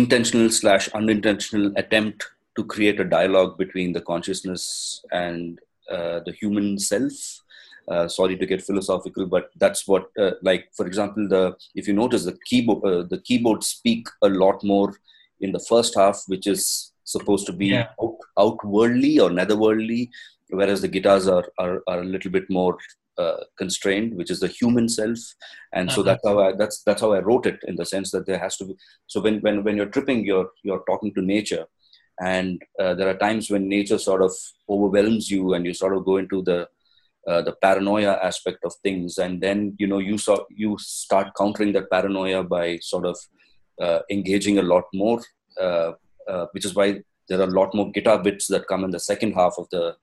intentional 0.01 0.51
slash 0.51 0.89
unintentional 1.01 1.73
attempt 1.77 2.25
to 2.57 2.65
create 2.65 2.99
a 3.01 3.05
dialogue 3.17 3.59
between 3.59 3.93
the 3.93 4.01
consciousness 4.01 5.05
and 5.13 5.59
uh, 5.91 6.21
the 6.27 6.33
human 6.41 6.79
self 6.79 7.13
uh, 7.93 8.07
sorry 8.09 8.37
to 8.37 8.47
get 8.47 8.63
philosophical 8.63 9.27
but 9.27 9.51
that's 9.63 9.87
what 9.87 10.05
uh, 10.19 10.33
like 10.43 10.69
for 10.77 10.87
example 10.87 11.29
the 11.29 11.43
if 11.75 11.89
you 11.89 11.95
notice 11.95 12.25
the 12.25 12.39
keyboard 12.49 12.85
uh, 12.91 13.03
the 13.13 13.21
keyboards 13.29 13.67
speak 13.67 14.07
a 14.23 14.29
lot 14.29 14.63
more 14.73 14.89
in 15.41 15.53
the 15.53 15.65
first 15.71 15.95
half 16.01 16.23
which 16.27 16.47
is 16.47 16.93
supposed 17.05 17.47
to 17.47 17.53
be 17.53 17.67
Yeah. 17.67 17.89
out, 18.03 18.17
outwardly 18.39 19.15
or 19.19 19.31
netherworldly 19.31 20.03
whereas 20.51 20.81
the 20.81 20.93
guitars 20.97 21.27
are 21.37 21.47
are, 21.59 21.77
are 21.91 22.01
a 22.01 22.11
little 22.15 22.31
bit 22.31 22.49
more 22.49 22.75
uh, 23.19 23.37
constrained 23.59 24.17
which 24.17 24.31
is 24.31 24.41
the 24.41 24.49
human 24.49 24.89
self 24.89 25.19
and 25.73 25.91
so 25.91 26.01
Uh-huh. 26.01 26.09
that's 26.09 26.27
how 26.29 26.41
I, 26.41 26.53
that's 26.53 26.83
that's 26.83 27.01
how 27.03 27.13
I 27.13 27.21
wrote 27.21 27.47
it 27.47 27.61
in 27.69 27.77
the 27.77 27.85
sense 27.85 28.11
that 28.13 28.27
there 28.27 28.39
has 28.39 28.57
to 28.59 28.65
be 28.65 28.75
so 29.07 29.21
when 29.21 29.41
when 29.41 29.65
when 29.65 29.77
you're 29.77 29.95
tripping 29.95 30.25
you're 30.25 30.51
you're 30.63 30.85
talking 30.91 31.13
to 31.15 31.23
nature 31.23 31.67
and 32.21 32.63
uh, 32.83 32.95
there 32.95 33.09
are 33.09 33.19
times 33.27 33.51
when 33.51 33.69
nature 33.69 33.99
sort 33.99 34.23
of 34.23 34.33
overwhelms 34.69 35.31
you 35.31 35.55
and 35.55 35.67
you 35.67 35.75
sort 35.75 35.97
of 35.97 36.05
go 36.05 36.17
into 36.17 36.43
the 36.43 36.69
uh, 37.29 37.41
the 37.43 37.53
paranoia 37.63 38.19
aspect 38.23 38.59
of 38.65 38.73
things 38.83 39.19
and 39.19 39.41
then 39.41 39.75
you 39.79 39.87
know 39.87 39.99
you 39.99 40.19
saw 40.19 40.37
you 40.51 40.77
start 40.79 41.29
countering 41.41 41.73
that 41.73 41.91
paranoia 41.91 42.43
by 42.43 42.79
sort 42.81 43.07
of 43.07 43.17
uh, 43.81 44.01
engaging 44.11 44.59
a 44.59 44.63
lot 44.63 44.85
more 44.95 45.21
uh, 45.61 45.93
uh, 46.29 46.47
which 46.53 46.65
is 46.65 46.75
why 46.75 47.01
there 47.29 47.41
are 47.41 47.51
a 47.53 47.59
lot 47.61 47.75
more 47.75 47.91
guitar 47.93 48.19
bits 48.23 48.47
that 48.49 48.67
come 48.67 48.85
in 48.85 48.91
the 48.91 49.01
second 49.01 49.33
half 49.33 49.55
of 49.59 49.67
the 49.71 49.95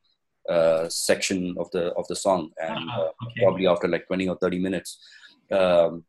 section 0.90 1.56
of 1.60 1.70
the 1.72 1.84
of 2.00 2.06
the 2.12 2.16
song 2.26 2.50
and 2.68 2.80
Ah, 2.90 3.00
uh, 3.00 3.10
okay. 3.26 3.42
probably 3.44 3.68
after 3.68 3.88
like 3.88 4.06
20 4.08 4.30
or 4.30 4.38
30 4.38 4.60
minutes 4.60 4.98
um, 5.52 6.04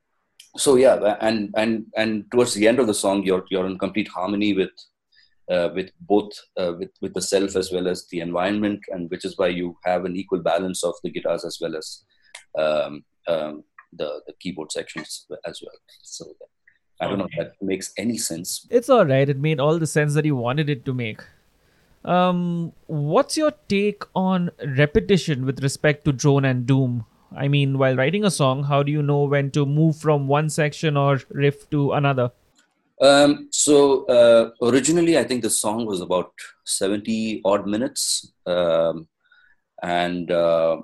so 0.56 0.76
yeah 0.76 1.16
and 1.20 1.50
and 1.62 1.87
and 1.97 2.25
towards 2.32 2.54
the 2.54 2.66
end 2.70 2.78
of 2.80 2.87
the 2.87 2.99
song 3.04 3.23
you're 3.28 3.44
you're 3.50 3.66
in 3.66 3.78
complete 3.78 4.09
harmony 4.09 4.52
with 4.61 4.75
uh, 5.50 5.68
with 5.75 5.90
both 6.00 6.32
uh, 6.61 6.73
with 6.78 6.90
with 7.02 7.12
the 7.14 7.23
self 7.23 7.56
as 7.56 7.73
well 7.73 7.88
as 7.88 8.06
the 8.11 8.20
environment, 8.20 8.80
and 8.92 9.11
which 9.11 9.25
is 9.25 9.37
why 9.37 9.49
you 9.49 9.76
have 9.85 10.04
an 10.04 10.14
equal 10.16 10.38
balance 10.40 10.85
of 10.85 10.94
the 11.02 11.11
guitars 11.11 11.44
as 11.44 11.59
well 11.61 11.75
as 11.76 12.04
um, 12.56 13.04
um, 13.26 13.64
the 13.92 14.20
the 14.26 14.35
keyboard 14.40 14.70
sections 14.70 15.26
as 15.44 15.61
well. 15.64 15.75
So 16.02 16.25
I 17.00 17.09
don't 17.09 17.18
know 17.18 17.26
if 17.32 17.37
that 17.38 17.52
makes 17.61 17.92
any 17.99 18.16
sense. 18.16 18.66
It's 18.70 18.88
all 18.88 19.04
right. 19.04 19.28
It 19.28 19.38
made 19.38 19.59
all 19.59 19.78
the 19.78 19.87
sense 19.87 20.14
that 20.14 20.25
you 20.25 20.37
wanted 20.37 20.70
it 20.70 20.85
to 20.85 20.94
make. 20.94 21.20
Um, 22.04 22.73
what's 22.87 23.37
your 23.37 23.52
take 23.69 24.02
on 24.14 24.50
repetition 24.76 25.45
with 25.45 25.62
respect 25.62 26.04
to 26.07 26.12
drone 26.12 26.45
and 26.45 26.66
doom? 26.66 27.04
I 27.37 27.49
mean, 27.49 27.78
while 27.78 27.97
writing 27.97 28.25
a 28.25 28.30
song, 28.30 28.64
how 28.64 28.83
do 28.83 28.90
you 28.90 29.02
know 29.02 29.25
when 29.25 29.50
to 29.52 29.66
move 29.66 29.97
from 29.97 30.26
one 30.26 30.49
section 30.49 30.97
or 30.97 31.21
riff 31.30 31.69
to 31.71 31.92
another? 31.92 32.33
Um, 33.00 33.49
so 33.50 34.04
uh, 34.07 34.50
originally, 34.62 35.16
I 35.16 35.25
think 35.25 35.42
the 35.42 35.50
song 35.50 35.87
was 35.87 36.00
about 36.00 36.33
seventy 36.64 37.40
odd 37.45 37.66
minutes, 37.66 38.33
um, 38.47 39.09
and 39.83 40.30
uh, 40.30 40.83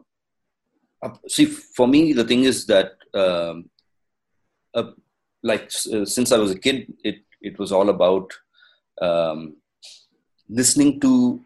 see, 1.29 1.45
for 1.45 1.87
me, 1.87 2.15
the 2.15 2.25
thing 2.25 2.45
is 2.45 2.65
that 2.67 2.93
um, 3.13 3.69
uh, 4.75 4.93
like 5.43 5.71
since 5.71 6.33
I 6.33 6.39
was 6.39 6.53
a 6.53 6.59
kid, 6.59 6.93
it 7.05 7.17
it 7.43 7.59
was 7.59 7.71
all 7.71 7.91
about 7.91 8.33
um, 9.03 9.57
listening 10.49 11.01
to 11.01 11.41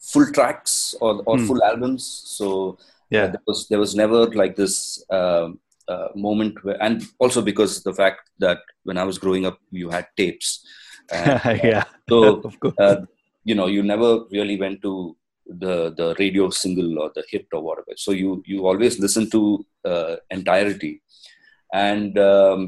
full 0.00 0.26
tracks 0.32 0.94
or, 1.00 1.22
or 1.26 1.38
Hmm. 1.38 1.46
full 1.46 1.62
albums. 1.64 2.04
So 2.38 2.78
Yeah. 3.10 3.26
there 3.32 3.42
was 3.46 3.68
there 3.68 3.78
was 3.84 3.94
never 3.94 4.20
like 4.40 4.54
this 4.56 4.74
um, 5.10 5.60
uh, 5.88 6.08
moment 6.14 6.62
where, 6.64 6.80
and 6.82 7.02
also 7.18 7.42
because 7.42 7.82
the 7.82 7.92
fact 7.94 8.20
that 8.38 8.58
when 8.84 8.96
I 8.98 9.04
was 9.04 9.18
growing 9.18 9.44
up, 9.46 9.58
you 9.70 9.90
had 9.90 10.06
tapes. 10.16 10.64
And, 11.12 11.30
uh, 11.44 11.58
yeah. 11.70 11.84
so 12.08 12.16
of 12.48 12.54
course. 12.60 12.74
uh, 12.78 12.96
you 13.44 13.54
know 13.58 13.66
you 13.66 13.82
never 13.82 14.10
really 14.36 14.56
went 14.64 14.80
to 14.82 14.92
the 15.62 15.74
the 16.00 16.14
radio 16.18 16.48
single 16.48 16.90
or 17.02 17.10
the 17.16 17.24
hit 17.28 17.46
or 17.52 17.60
whatever 17.66 17.92
so 18.04 18.12
you 18.12 18.30
you 18.46 18.58
always 18.70 18.94
listen 19.04 19.24
to 19.34 19.40
uh, 19.90 20.14
entirety 20.30 20.92
and 21.88 22.16
um, 22.18 22.60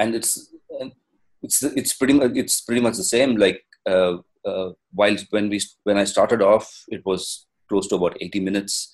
and 0.00 0.10
it's 0.18 0.32
it's 1.44 1.62
it's 1.80 1.92
pretty 2.00 2.14
much 2.20 2.32
it's 2.42 2.60
pretty 2.66 2.82
much 2.86 2.96
the 3.02 3.08
same 3.14 3.36
like 3.44 3.58
uh, 3.86 4.18
uh, 4.44 4.70
while 4.92 5.16
when 5.30 5.48
we 5.48 5.60
when 5.84 5.98
i 5.98 6.04
started 6.04 6.42
off 6.42 6.84
it 6.88 7.04
was 7.04 7.46
close 7.68 7.86
to 7.88 7.96
about 7.96 8.16
80 8.20 8.40
minutes. 8.40 8.92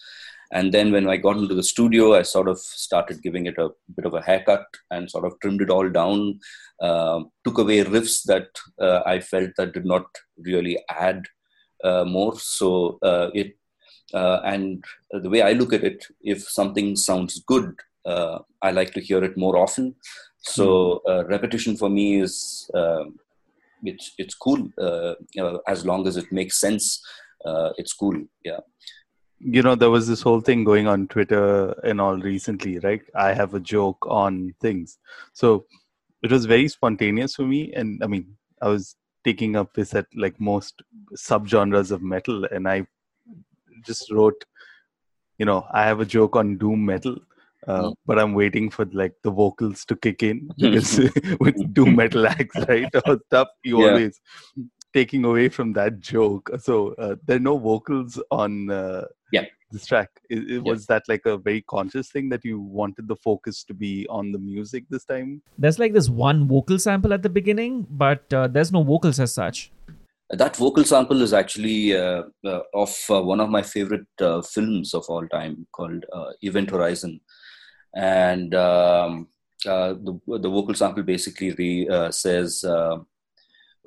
And 0.53 0.73
then 0.73 0.93
when 0.93 1.09
i 1.09 1.17
got 1.17 1.39
into 1.39 1.57
the 1.57 1.69
studio 1.71 2.15
i 2.15 2.23
sort 2.23 2.49
of 2.49 2.59
started 2.59 3.23
giving 3.23 3.47
it 3.47 3.59
a 3.59 3.71
bit 3.97 4.07
of 4.07 4.15
a 4.15 4.23
haircut 4.23 4.67
and 4.93 5.11
sort 5.11 5.25
of 5.25 5.35
trimmed 5.41 5.63
it 5.63 5.71
all 5.71 5.89
down. 5.89 6.39
Um, 6.81 7.31
took 7.45 7.59
away 7.59 7.79
riffs 7.83 8.23
that 8.25 8.49
uh, 8.81 9.01
i 9.07 9.19
felt 9.19 9.51
that 9.57 9.73
did 9.73 9.87
not 9.87 10.07
really 10.39 10.79
add 10.89 11.25
uh, 11.83 12.05
more. 12.05 12.39
So 12.39 12.99
uh, 13.03 13.31
it 13.35 13.57
uh, 14.15 14.41
and 14.45 14.85
the 15.11 15.31
way 15.31 15.43
i 15.43 15.53
look 15.53 15.73
at 15.73 15.83
it 15.83 16.07
if 16.23 16.43
something 16.43 16.95
sounds 16.95 17.43
good 17.53 17.75
uh, 18.05 18.39
i 18.63 18.71
like 18.71 18.93
to 18.95 19.01
hear 19.01 19.25
it 19.25 19.37
more 19.37 19.57
often. 19.59 19.97
So 20.43 21.03
uh, 21.09 21.25
repetition 21.27 21.77
for 21.77 21.91
me 21.91 22.21
is 22.21 22.71
um, 22.73 23.19
it's 23.83 24.13
it's 24.19 24.35
cool 24.35 24.69
uh, 24.81 25.15
know, 25.37 25.61
as 25.67 25.85
long 25.85 26.07
as 26.07 26.17
it 26.17 26.31
makes 26.31 26.61
sense 26.61 27.05
uh, 27.45 27.71
it's 27.77 27.93
cool 27.93 28.17
yeah. 28.45 28.61
You 29.39 29.63
know 29.63 29.75
there 29.75 29.91
was 29.91 30.09
this 30.09 30.23
whole 30.23 30.41
thing 30.41 30.65
going 30.65 30.87
on 30.87 31.09
twitter 31.09 31.73
and 31.85 32.01
all 32.01 32.17
recently 32.17 32.79
right? 32.79 33.03
I 33.15 33.35
have 33.35 33.53
a 33.55 33.61
joke 33.61 33.99
on 34.09 34.55
things. 34.61 34.99
So 35.35 35.67
it 36.23 36.33
was 36.33 36.47
very 36.47 36.69
spontaneous 36.69 37.35
for 37.37 37.47
me 37.53 37.73
and 37.75 38.03
i 38.03 38.07
mean 38.07 38.27
i 38.63 38.69
was 38.69 38.97
taking 39.25 39.57
up 39.61 39.73
this 39.75 39.95
at 39.95 40.07
like 40.15 40.41
most 40.41 40.83
subgenres 41.29 41.91
of 41.91 42.03
metal 42.03 42.45
and 42.47 42.69
i 42.69 42.77
just 43.85 44.11
wrote 44.11 44.45
you 45.39 45.47
know 45.47 45.67
i 45.73 45.85
have 45.85 46.01
a 46.01 46.11
joke 46.17 46.37
on 46.37 46.57
doom 46.57 46.85
metal 46.85 47.17
uh, 47.69 47.83
Mm. 47.83 47.95
but 48.09 48.19
i'm 48.23 48.35
waiting 48.35 48.67
for 48.77 48.85
like 49.03 49.15
the 49.27 49.31
vocals 49.43 49.85
to 49.91 49.97
kick 49.97 50.23
in 50.23 50.39
because 50.59 50.91
with 51.45 51.59
doom 51.75 51.97
metal 52.01 52.27
acts 52.27 52.57
right 52.69 52.95
or 53.07 53.15
stuff 53.27 53.49
you 53.65 53.81
Yeah. 53.83 53.89
always 53.91 54.21
taking 54.99 55.25
away 55.31 55.49
from 55.57 55.73
that 55.79 56.01
joke 56.01 56.51
so 56.67 56.75
uh, 57.05 57.15
there 57.27 57.37
are 57.37 57.47
no 57.53 57.57
vocals 57.59 58.21
on 58.31 58.71
uh, 58.71 59.03
Yeah. 59.37 59.47
this 59.73 59.87
track 59.91 60.11
I- 60.31 60.37
I- 60.37 60.45
Yeah. 60.55 60.61
was 60.71 60.87
that 60.93 61.03
like 61.13 61.25
a 61.33 61.37
very 61.49 61.63
conscious 61.75 62.09
thing 62.15 62.29
that 62.35 62.45
you 62.51 62.59
wanted 62.81 63.09
the 63.13 63.17
focus 63.29 63.65
to 63.71 63.75
be 63.85 63.93
on 64.19 64.33
the 64.37 64.39
music 64.51 64.85
this 64.95 65.05
time 65.13 65.31
There's 65.59 65.81
like 65.85 65.93
this 65.99 66.09
one 66.09 66.47
vocal 66.55 66.79
sample 66.87 67.13
at 67.17 67.23
the 67.27 67.33
beginning, 67.39 67.75
but 68.05 68.33
uh, 68.41 68.47
there's 68.55 68.73
no 68.79 68.83
vocals 68.93 69.19
as 69.27 69.33
such. 69.43 69.59
that 70.43 70.57
vocal 70.57 70.85
sample 70.93 71.21
is 71.25 71.33
actually 71.41 71.81
uh, 71.97 72.23
uh, 72.53 72.61
of 72.85 72.93
uh, 73.17 73.21
one 73.33 73.41
of 73.45 73.49
my 73.57 73.63
favorite 73.75 74.23
uh, 74.29 74.41
films 74.55 74.95
of 74.99 75.05
all 75.15 75.27
time 75.35 75.55
called 75.77 76.05
uh, 76.21 76.31
Event 76.49 76.71
Horizon, 76.77 77.13
and 77.95 78.55
um, 78.55 79.29
uh, 79.67 79.95
the 79.95 80.19
the 80.27 80.49
vocal 80.49 80.75
sample 80.75 81.03
basically 81.03 81.53
re, 81.53 81.89
uh, 81.89 82.11
says. 82.11 82.65
Uh, 82.65 82.99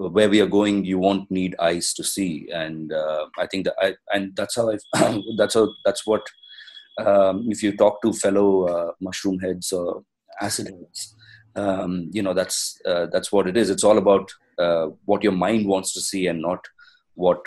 where 0.02 0.30
we 0.30 0.40
are 0.40 0.48
going, 0.48 0.86
you 0.86 0.98
won't 0.98 1.30
need 1.30 1.58
eyes 1.60 1.94
to 1.94 2.06
see, 2.06 2.48
and 2.54 2.94
uh, 2.94 3.26
I 3.38 3.48
think 3.48 3.66
that 3.66 3.76
I 3.82 3.96
and 4.14 4.34
that's 4.34 4.56
how 4.56 4.72
I 4.72 4.78
that's 5.38 5.56
how 5.56 5.68
that's 5.84 6.08
what 6.08 6.22
um, 7.06 7.48
if 7.50 7.62
you 7.62 7.76
talk 7.76 8.02
to 8.02 8.14
fellow 8.14 8.64
uh, 8.64 8.92
mushroom 9.02 9.40
heads 9.40 9.74
or 9.74 10.04
acid 10.40 10.68
heads, 10.68 11.16
um, 11.56 12.10
you 12.14 12.22
know 12.22 12.34
that's 12.34 12.80
uh, 12.86 13.08
that's 13.12 13.30
what 13.32 13.48
it 13.48 13.58
is. 13.58 13.70
It's 13.70 13.84
all 13.84 13.98
about 13.98 14.32
uh, 14.58 14.88
what 15.06 15.24
your 15.24 15.34
mind 15.34 15.68
wants 15.68 15.94
to 15.94 16.02
see 16.02 16.28
and 16.28 16.42
not 16.42 16.66
what 17.16 17.46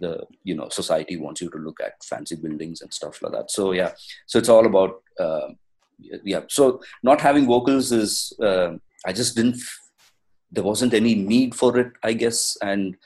the 0.00 0.26
you 0.44 0.54
know 0.54 0.68
society 0.68 1.16
wants 1.16 1.40
you 1.40 1.50
to 1.50 1.58
look 1.58 1.80
at 1.80 2.02
fancy 2.04 2.36
buildings 2.36 2.82
and 2.82 2.92
stuff 2.92 3.22
like 3.22 3.32
that 3.32 3.50
so 3.50 3.72
yeah 3.72 3.92
so 4.26 4.38
it's 4.38 4.50
all 4.50 4.66
about 4.66 5.02
uh, 5.18 5.48
yeah 6.24 6.42
so 6.48 6.80
not 7.02 7.20
having 7.20 7.46
vocals 7.46 7.90
is 7.92 8.32
uh, 8.42 8.70
i 9.06 9.12
just 9.12 9.36
didn't 9.36 9.56
there 10.50 10.64
wasn't 10.64 10.94
any 10.94 11.14
need 11.14 11.54
for 11.54 11.78
it 11.78 11.92
i 12.02 12.12
guess 12.12 12.56
and 12.62 12.96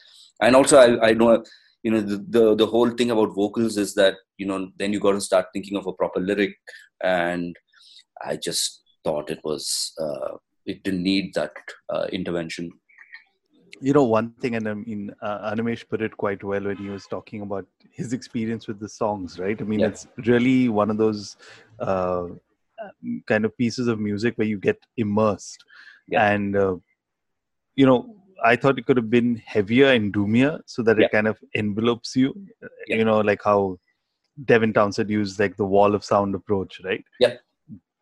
and 0.40 0.54
also 0.54 0.78
i, 0.78 1.08
I 1.08 1.12
know 1.12 1.44
you 1.82 1.90
know 1.90 2.00
the, 2.00 2.18
the 2.28 2.54
the 2.54 2.66
whole 2.66 2.90
thing 2.90 3.10
about 3.10 3.34
vocals 3.34 3.76
is 3.76 3.94
that 3.94 4.14
you 4.38 4.46
know 4.46 4.70
then 4.78 4.92
you 4.92 5.00
got 5.00 5.12
to 5.12 5.20
start 5.20 5.46
thinking 5.52 5.76
of 5.76 5.86
a 5.86 5.92
proper 5.92 6.20
lyric 6.20 6.54
and 7.02 7.56
I 8.24 8.36
just 8.36 8.82
thought 9.04 9.30
it 9.30 9.40
was 9.42 9.92
uh, 10.00 10.36
it 10.66 10.82
didn't 10.84 11.02
need 11.02 11.34
that 11.34 11.52
uh, 11.92 12.06
intervention. 12.12 12.70
You 13.80 13.92
know, 13.92 14.04
one 14.04 14.32
thing, 14.40 14.54
and 14.54 14.68
I 14.68 14.74
mean, 14.74 15.12
uh, 15.20 15.50
Animesh 15.50 15.88
put 15.88 16.02
it 16.02 16.16
quite 16.16 16.44
well 16.44 16.62
when 16.62 16.76
he 16.76 16.88
was 16.88 17.06
talking 17.06 17.42
about 17.42 17.66
his 17.90 18.12
experience 18.12 18.68
with 18.68 18.78
the 18.78 18.88
songs, 18.88 19.40
right? 19.40 19.60
I 19.60 19.64
mean, 19.64 19.80
Yeah. 19.80 19.88
it's 19.88 20.06
really 20.24 20.68
one 20.68 20.88
of 20.88 20.98
those 20.98 21.36
uh, 21.80 22.26
kind 23.26 23.44
of 23.44 23.56
pieces 23.56 23.88
of 23.88 23.98
music 23.98 24.36
where 24.36 24.46
you 24.46 24.58
get 24.58 24.78
immersed. 24.96 25.64
Yeah. 26.08 26.30
And, 26.30 26.56
uh, 26.56 26.76
you 27.76 27.86
know, 27.86 28.16
I 28.44 28.56
thought 28.56 28.78
it 28.78 28.86
could 28.86 28.96
have 28.96 29.10
been 29.10 29.36
heavier 29.46 29.88
and 29.92 30.12
doomier 30.12 30.60
so 30.66 30.82
that 30.82 30.98
Yeah. 30.98 31.06
it 31.06 31.12
kind 31.12 31.28
of 31.28 31.38
envelopes 31.54 32.16
you. 32.16 32.34
Yeah. 32.88 32.96
You 32.96 33.04
know, 33.04 33.20
like 33.20 33.42
how 33.44 33.78
Devin 34.44 34.72
Townsend 34.72 35.10
used 35.10 35.38
like 35.38 35.56
the 35.56 35.64
wall 35.64 35.94
of 35.94 36.04
sound 36.04 36.34
approach, 36.34 36.80
right? 36.84 37.04
Yeah. 37.20 37.36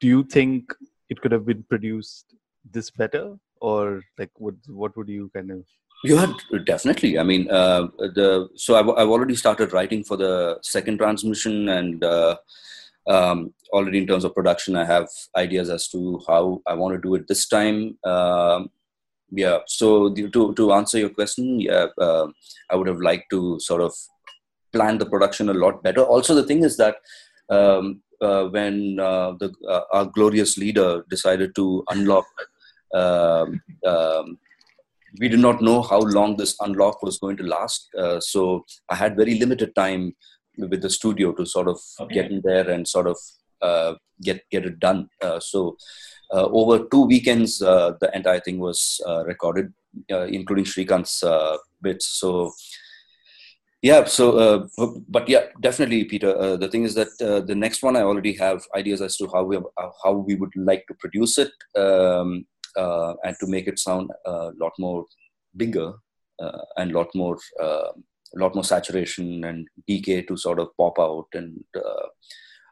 Do 0.00 0.06
you 0.06 0.24
think 0.24 0.72
it 1.10 1.20
could 1.20 1.32
have 1.32 1.44
been 1.44 1.62
produced 1.64 2.34
this 2.72 2.90
better? 2.90 3.36
Or 3.60 4.02
like, 4.18 4.30
what, 4.36 4.54
what 4.68 4.96
would 4.96 5.08
you 5.08 5.30
kind 5.34 5.50
of 5.50 5.64
You 6.02 6.16
had 6.16 6.32
definitely. 6.64 7.18
I 7.18 7.24
mean, 7.30 7.50
uh, 7.50 7.88
the 7.98 8.48
so 8.56 8.76
I've, 8.76 8.88
I've 8.88 9.10
already 9.14 9.34
started 9.34 9.74
writing 9.74 10.02
for 10.02 10.16
the 10.16 10.58
second 10.62 10.96
transmission, 10.96 11.68
and 11.68 12.02
uh, 12.02 12.36
um, 13.08 13.54
already 13.72 13.98
in 13.98 14.06
terms 14.06 14.24
of 14.24 14.34
production, 14.34 14.76
I 14.76 14.84
have 14.84 15.08
ideas 15.36 15.70
as 15.70 15.88
to 15.88 16.20
how 16.26 16.60
I 16.66 16.74
want 16.74 16.94
to 16.94 17.00
do 17.00 17.14
it 17.14 17.26
this 17.28 17.46
time. 17.48 17.98
Um, 18.04 18.70
yeah. 19.30 19.58
So 19.66 20.08
the, 20.08 20.28
to 20.30 20.54
to 20.54 20.72
answer 20.72 20.98
your 20.98 21.10
question, 21.10 21.60
yeah, 21.60 21.86
uh, 21.98 22.26
I 22.70 22.76
would 22.76 22.88
have 22.88 23.00
liked 23.00 23.30
to 23.30 23.58
sort 23.60 23.82
of 23.82 23.94
plan 24.72 24.98
the 24.98 25.06
production 25.06 25.48
a 25.48 25.54
lot 25.54 25.82
better. 25.82 26.02
Also, 26.02 26.34
the 26.34 26.44
thing 26.44 26.64
is 26.64 26.76
that. 26.76 26.96
Um, 27.48 28.02
uh, 28.22 28.44
when 28.48 29.00
uh, 29.00 29.32
the 29.40 29.50
uh, 29.66 29.80
our 29.94 30.04
glorious 30.04 30.58
leader 30.58 31.02
decided 31.08 31.54
to 31.54 31.82
unlock 31.88 32.26
um, 32.94 33.62
um, 33.86 34.38
we 35.18 35.28
did 35.28 35.40
not 35.40 35.60
know 35.60 35.82
how 35.82 35.98
long 35.98 36.36
this 36.36 36.56
unlock 36.60 37.02
was 37.02 37.18
going 37.18 37.36
to 37.36 37.42
last. 37.42 37.88
Uh, 37.98 38.20
so 38.20 38.64
I 38.88 38.94
had 38.94 39.16
very 39.16 39.38
limited 39.38 39.74
time 39.74 40.14
with 40.68 40.82
the 40.82 40.90
studio 40.90 41.32
to 41.32 41.46
sort 41.46 41.68
of 41.68 41.78
Okay. 42.00 42.14
get 42.14 42.30
in 42.30 42.40
there 42.44 42.68
and 42.70 42.86
sort 42.86 43.06
of 43.06 43.16
uh, 43.62 43.94
get 44.22 44.42
get 44.50 44.64
it 44.66 44.78
done. 44.80 45.08
Uh, 45.22 45.40
so 45.40 45.76
uh, 46.32 46.46
over 46.46 46.86
two 46.90 47.06
weekends, 47.06 47.60
uh, 47.62 47.92
the 48.00 48.10
entire 48.14 48.40
thing 48.40 48.58
was 48.58 49.00
uh, 49.06 49.24
recorded, 49.24 49.72
uh, 50.12 50.26
including 50.26 50.64
Shrikant's 50.64 51.22
uh, 51.22 51.56
bits. 51.82 52.06
So 52.06 52.52
yeah 53.82 54.04
so 54.04 54.24
uh, 54.38 54.88
but 55.08 55.26
yeah 55.28 55.44
definitely 55.60 56.04
peter 56.04 56.36
uh, 56.36 56.56
the 56.56 56.68
thing 56.68 56.84
is 56.84 56.94
that 56.94 57.08
uh, 57.22 57.40
the 57.40 57.54
next 57.54 57.82
one 57.82 57.96
i 57.96 58.02
already 58.02 58.34
have 58.34 58.62
ideas 58.76 59.00
as 59.00 59.16
to 59.16 59.26
how 59.32 59.42
we 59.42 59.58
how 60.04 60.12
we 60.12 60.34
would 60.34 60.54
like 60.54 60.84
to 60.86 60.94
produce 60.94 61.38
it 61.38 61.52
um, 61.76 62.44
uh, 62.76 63.14
and 63.24 63.34
to 63.40 63.46
make 63.46 63.66
it 63.66 63.78
sound 63.78 64.10
a 64.26 64.50
lot 64.60 64.72
more 64.78 65.06
bigger 65.56 65.94
uh, 66.42 66.62
and 66.76 66.92
lot 66.92 67.08
more 67.14 67.38
uh, 68.36 68.40
lot 68.40 68.54
more 68.54 68.64
saturation 68.64 69.44
and 69.44 69.68
decay 69.86 70.22
to 70.22 70.36
sort 70.36 70.58
of 70.58 70.68
pop 70.76 70.98
out 70.98 71.26
and 71.34 71.64
uh, 71.76 72.06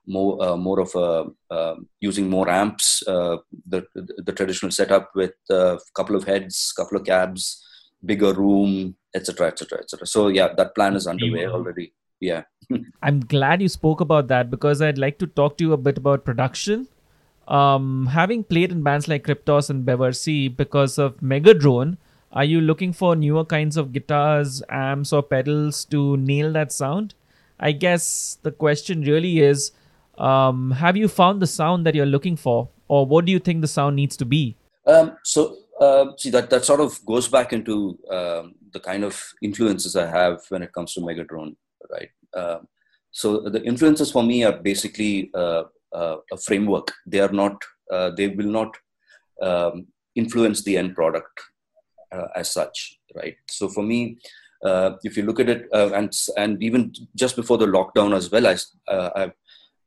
more 0.06 0.42
uh, 0.42 0.56
more 0.56 0.80
of 0.80 0.94
a 0.94 1.54
uh, 1.54 1.74
using 2.00 2.30
more 2.30 2.48
amps 2.48 3.02
uh, 3.06 3.36
the 3.66 3.84
the 4.26 4.32
traditional 4.32 4.70
setup 4.70 5.10
with 5.14 5.34
a 5.50 5.78
couple 5.94 6.16
of 6.16 6.24
heads 6.24 6.72
couple 6.76 6.98
of 6.98 7.04
cabs 7.04 7.62
bigger 8.04 8.32
room 8.32 8.94
etc 9.14 9.48
etc 9.48 9.78
etc 9.78 10.06
so 10.06 10.28
yeah 10.28 10.48
that 10.56 10.74
plan 10.74 10.96
is 10.96 11.06
underway 11.06 11.46
already. 11.46 11.92
Yeah. 12.20 12.42
I'm 13.02 13.20
glad 13.20 13.62
you 13.62 13.68
spoke 13.68 14.00
about 14.00 14.28
that 14.28 14.50
because 14.50 14.82
I'd 14.82 14.98
like 14.98 15.18
to 15.18 15.26
talk 15.26 15.56
to 15.58 15.64
you 15.64 15.72
a 15.72 15.76
bit 15.76 15.98
about 15.98 16.24
production. 16.24 16.88
Um, 17.46 18.06
having 18.06 18.44
played 18.44 18.72
in 18.72 18.82
bands 18.82 19.08
like 19.08 19.24
Kryptos 19.24 19.70
and 19.70 19.86
Bevar 19.86 20.14
Sea 20.14 20.48
because 20.48 20.98
of 20.98 21.16
Megadrone, 21.18 21.96
are 22.32 22.44
you 22.44 22.60
looking 22.60 22.92
for 22.92 23.16
newer 23.16 23.44
kinds 23.44 23.76
of 23.76 23.92
guitars, 23.92 24.62
amps, 24.68 25.12
or 25.12 25.22
pedals 25.22 25.84
to 25.86 26.16
nail 26.16 26.52
that 26.52 26.72
sound? 26.72 27.14
I 27.58 27.72
guess 27.72 28.38
the 28.42 28.52
question 28.52 29.02
really 29.02 29.40
is 29.40 29.72
um, 30.18 30.72
have 30.72 30.96
you 30.96 31.08
found 31.08 31.42
the 31.42 31.46
sound 31.46 31.86
that 31.86 31.94
you're 31.94 32.06
looking 32.06 32.36
for, 32.36 32.68
or 32.88 33.06
what 33.06 33.24
do 33.24 33.32
you 33.32 33.38
think 33.38 33.60
the 33.60 33.68
sound 33.68 33.96
needs 33.96 34.16
to 34.18 34.24
be? 34.24 34.56
Um, 34.86 35.16
so 35.24 35.56
uh, 35.80 36.12
see 36.16 36.30
that 36.30 36.50
that 36.50 36.64
sort 36.64 36.80
of 36.80 37.04
goes 37.06 37.28
back 37.28 37.52
into 37.52 37.98
um, 38.10 38.54
the 38.72 38.80
kind 38.80 39.04
of 39.04 39.22
influences 39.42 39.96
I 39.96 40.06
have 40.06 40.40
when 40.48 40.62
it 40.62 40.72
comes 40.72 40.94
to 40.94 41.00
Megadrone, 41.00 41.56
right? 41.90 42.10
Um 42.34 42.68
so 43.10 43.40
the 43.40 43.62
influences 43.64 44.12
for 44.12 44.22
me 44.22 44.44
are 44.44 44.52
basically 44.52 45.30
uh, 45.34 45.64
uh, 45.92 46.16
a 46.30 46.36
framework. 46.36 46.92
They 47.06 47.20
are 47.20 47.32
not. 47.32 47.62
Uh, 47.90 48.10
they 48.10 48.28
will 48.28 48.46
not 48.46 48.76
um, 49.42 49.86
influence 50.14 50.62
the 50.62 50.76
end 50.76 50.94
product 50.94 51.40
as 52.34 52.50
such, 52.50 52.98
right? 53.14 53.36
So 53.48 53.68
for 53.68 53.82
me. 53.82 54.18
Uh, 54.64 54.96
if 55.04 55.16
you 55.16 55.22
look 55.22 55.38
at 55.38 55.48
it, 55.48 55.68
uh, 55.72 55.88
and 55.94 56.12
and 56.36 56.60
even 56.60 56.92
just 57.14 57.36
before 57.36 57.56
the 57.56 57.64
lockdown 57.64 58.12
as 58.12 58.28
well, 58.32 58.44
I, 58.44 58.56
uh, 58.92 59.10
I 59.14 59.30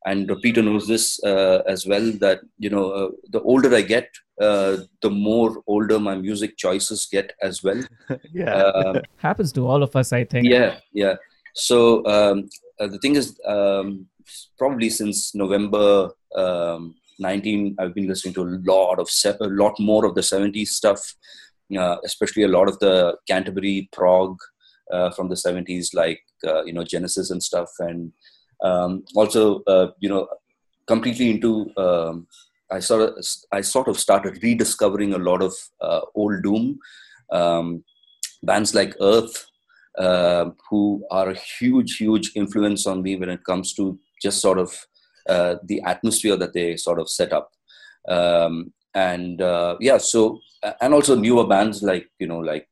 and 0.05 0.31
Peter 0.41 0.61
knows 0.61 0.87
this 0.87 1.21
uh, 1.25 1.61
as 1.67 1.85
well 1.85 2.11
that 2.21 2.39
you 2.57 2.69
know 2.69 2.89
uh, 2.91 3.09
the 3.31 3.41
older 3.41 3.75
I 3.75 3.81
get, 3.81 4.07
uh, 4.39 4.77
the 5.01 5.09
more 5.09 5.61
older 5.67 5.99
my 5.99 6.15
music 6.15 6.57
choices 6.57 7.05
get 7.11 7.33
as 7.41 7.61
well. 7.63 7.81
yeah 8.33 8.55
Uh, 8.55 9.01
Happens 9.17 9.51
to 9.53 9.67
all 9.67 9.83
of 9.83 9.93
us, 9.95 10.13
I 10.13 10.23
think. 10.23 10.47
yeah, 10.47 10.77
yeah. 10.93 11.15
So 11.53 12.05
um, 12.05 12.47
uh, 12.79 12.87
the 12.87 12.97
thing 12.99 13.15
is, 13.17 13.37
um, 13.45 14.07
probably 14.57 14.89
since 14.89 15.35
November 15.35 16.11
um, 16.35 16.95
19, 17.19 17.75
I've 17.77 17.93
been 17.93 18.07
listening 18.07 18.33
to 18.35 18.43
a 18.43 18.51
lot 18.71 18.99
of 18.99 19.09
se- 19.09 19.37
a 19.41 19.47
lot 19.47 19.77
more 19.79 20.05
of 20.05 20.15
the 20.15 20.21
70s 20.21 20.69
stuff, 20.69 21.13
uh, 21.77 21.97
especially 22.03 22.43
a 22.43 22.47
lot 22.47 22.67
of 22.67 22.79
the 22.79 23.17
Canterbury 23.27 23.89
prog 23.91 24.37
uh, 24.91 25.11
from 25.11 25.29
the 25.29 25.35
70s, 25.35 25.93
like 25.93 26.21
uh, 26.45 26.63
you 26.63 26.73
know 26.73 26.83
Genesis 26.83 27.31
and 27.31 27.41
stuff, 27.41 27.69
and 27.79 28.11
um, 28.63 29.03
also 29.15 29.63
uh, 29.63 29.91
you 29.99 30.09
know 30.09 30.27
completely 30.87 31.29
into. 31.29 31.71
Um, 31.77 32.27
I 32.71 32.79
sort 32.79 33.01
of 33.01 33.25
I 33.51 33.61
sort 33.61 33.87
of 33.89 33.99
started 33.99 34.41
rediscovering 34.41 35.13
a 35.13 35.17
lot 35.17 35.41
of 35.41 35.53
uh, 35.81 36.01
old 36.15 36.41
doom 36.41 36.79
um, 37.31 37.83
bands 38.43 38.73
like 38.73 38.95
Earth, 39.01 39.45
uh, 39.97 40.51
who 40.69 41.05
are 41.11 41.29
a 41.29 41.37
huge, 41.37 41.97
huge 41.97 42.31
influence 42.35 42.87
on 42.87 43.01
me 43.01 43.17
when 43.17 43.29
it 43.29 43.43
comes 43.43 43.73
to 43.73 43.99
just 44.21 44.41
sort 44.41 44.57
of 44.57 44.73
the 45.27 45.81
atmosphere 45.85 46.37
that 46.37 46.53
they 46.53 46.77
sort 46.77 46.99
of 46.99 47.09
set 47.09 47.33
up. 47.33 47.51
Um, 48.07 48.73
and 48.93 49.41
uh, 49.41 49.77
yeah, 49.79 49.97
so 49.97 50.39
and 50.81 50.93
also 50.93 51.15
newer 51.15 51.47
bands 51.47 51.81
like 51.81 52.07
you 52.19 52.27
know 52.27 52.39
like 52.39 52.67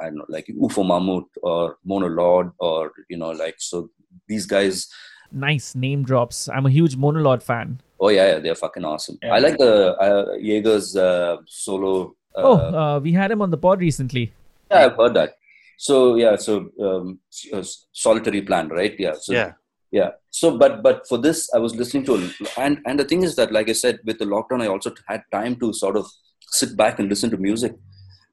I 0.00 0.04
don't 0.04 0.16
know 0.16 0.26
like 0.28 0.46
UFO 0.46 0.86
Mammoth 0.86 1.28
or 1.42 1.76
Monolord 1.86 2.52
or 2.58 2.92
you 3.08 3.16
know 3.16 3.30
like 3.30 3.56
so 3.58 3.90
these 4.26 4.46
guys. 4.46 4.88
Nice 5.30 5.74
name 5.74 6.04
drops. 6.04 6.48
I'm 6.48 6.64
a 6.64 6.70
huge 6.70 6.96
Monolord 6.96 7.42
fan. 7.42 7.80
Oh 8.00 8.08
yeah, 8.08 8.26
yeah 8.32 8.38
they're 8.38 8.54
fucking 8.54 8.84
awesome. 8.84 9.18
Yeah. 9.22 9.34
I 9.34 9.38
like 9.38 9.58
the 9.58 9.94
uh, 9.96 10.36
Jaeger's 10.38 10.96
uh, 10.96 11.36
solo. 11.46 12.14
Uh, 12.34 12.42
oh, 12.42 12.56
uh, 12.56 13.00
we 13.00 13.12
had 13.12 13.30
him 13.30 13.42
on 13.42 13.50
the 13.50 13.58
pod 13.58 13.80
recently. 13.80 14.32
Yeah, 14.70 14.86
I've 14.86 14.96
heard 14.96 15.14
that. 15.14 15.34
So 15.76 16.16
yeah, 16.16 16.36
so 16.36 16.70
um, 16.80 17.20
uh, 17.52 17.62
solitary 17.92 18.42
plan, 18.42 18.68
right? 18.68 18.94
Yeah. 18.98 19.14
So, 19.20 19.32
yeah 19.32 19.52
yeah. 19.90 20.10
So, 20.30 20.56
but 20.56 20.82
but 20.82 21.06
for 21.08 21.18
this, 21.18 21.48
I 21.54 21.58
was 21.58 21.74
listening 21.74 22.04
to, 22.06 22.30
and 22.56 22.80
and 22.86 22.98
the 23.00 23.04
thing 23.04 23.22
is 23.22 23.36
that, 23.36 23.52
like 23.52 23.68
I 23.68 23.72
said, 23.72 24.00
with 24.04 24.18
the 24.18 24.26
lockdown, 24.26 24.62
I 24.62 24.68
also 24.68 24.92
had 25.06 25.22
time 25.32 25.56
to 25.56 25.72
sort 25.72 25.96
of 25.96 26.06
sit 26.50 26.76
back 26.76 26.98
and 26.98 27.08
listen 27.08 27.30
to 27.30 27.36
music, 27.36 27.74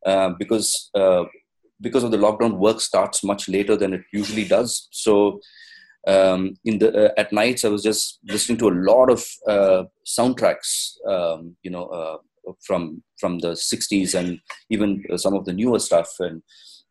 uh, 0.05 0.29
because 0.37 0.89
uh, 0.95 1.23
because 1.81 2.03
of 2.03 2.11
the 2.11 2.17
lockdown, 2.17 2.57
work 2.57 2.81
starts 2.81 3.23
much 3.23 3.47
later 3.47 3.75
than 3.75 3.93
it 3.93 4.01
usually 4.11 4.45
does. 4.45 4.87
So. 4.91 5.39
Um, 6.07 6.53
in 6.63 6.77
the 6.77 7.07
uh, 7.07 7.13
at 7.17 7.33
nights, 7.33 7.65
I 7.65 7.69
was 7.69 7.81
just 7.81 8.19
listening 8.27 8.59
to 8.59 8.67
a 8.67 8.77
lot 8.91 9.09
of 9.09 9.25
uh, 9.47 9.85
soundtracks, 10.05 10.97
um, 11.09 11.55
you 11.63 11.71
know, 11.71 11.85
uh, 11.85 12.17
from 12.61 13.01
from 13.19 13.39
the 13.39 13.53
'60s 13.53 14.13
and 14.13 14.39
even 14.69 15.03
some 15.17 15.33
of 15.33 15.45
the 15.45 15.53
newer 15.53 15.79
stuff, 15.79 16.11
and 16.19 16.43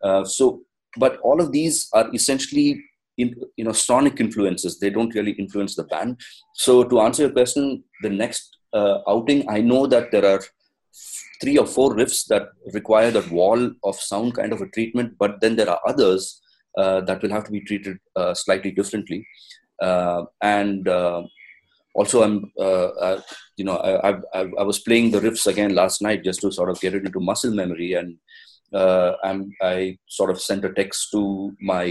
uh, 0.03 0.25
so. 0.25 0.63
But 0.97 1.21
all 1.21 1.41
of 1.41 1.53
these 1.53 1.89
are 1.93 2.13
essentially 2.13 2.83
in, 3.19 3.35
you 3.57 3.65
know 3.65 3.73
sonic 3.73 4.21
influences. 4.21 4.79
They 4.79 4.91
don't 4.91 5.15
really 5.15 5.33
influence 5.33 5.75
the 5.77 5.85
band. 5.85 6.21
So 6.55 6.85
to 6.85 7.01
answer 7.01 7.23
your 7.23 7.33
question 7.33 7.85
the 8.03 8.11
next 8.11 8.55
uh, 8.75 8.99
outing 9.09 9.49
i 9.49 9.61
know 9.61 9.87
that 9.87 10.11
there 10.11 10.27
are 10.33 10.41
three 11.41 11.57
or 11.59 11.67
four 11.67 11.95
riffs 11.97 12.27
that 12.27 12.49
require 12.73 13.11
that 13.11 13.31
wall 13.31 13.71
of 13.85 13.97
sound 13.97 14.35
kind 14.35 14.53
of 14.53 14.61
a 14.61 14.69
treatment 14.69 15.15
but 15.19 15.41
then 15.41 15.57
there 15.57 15.71
are 15.71 15.81
others 15.87 16.41
uh, 16.79 17.01
that 17.03 17.23
will 17.23 17.31
have 17.31 17.45
to 17.45 17.53
be 17.53 17.61
treated 17.61 17.99
uh, 18.17 18.35
slightly 18.35 18.71
differently. 18.71 19.27
Uh, 19.83 20.23
and 20.41 20.89
uh, 20.89 21.23
also 21.95 22.23
i'm 22.23 22.51
uh, 22.61 23.21
you 23.57 23.65
know 23.65 23.77
I, 23.77 24.11
I, 24.39 24.47
I 24.61 24.63
was 24.63 24.79
playing 24.81 25.11
the 25.11 25.21
riffs 25.21 25.47
again 25.49 25.75
last 25.75 26.01
night 26.01 26.25
just 26.25 26.41
to 26.43 26.53
sort 26.53 26.71
of 26.71 26.81
get 26.81 26.95
it 26.95 27.05
into 27.05 27.21
muscle 27.21 27.53
memory 27.53 27.95
and 27.95 28.19
I 29.63 29.99
sort 30.09 30.31
of 30.31 30.41
sent 30.41 30.65
a 30.65 30.73
text 30.73 31.13
to 31.13 31.53
my, 31.61 31.87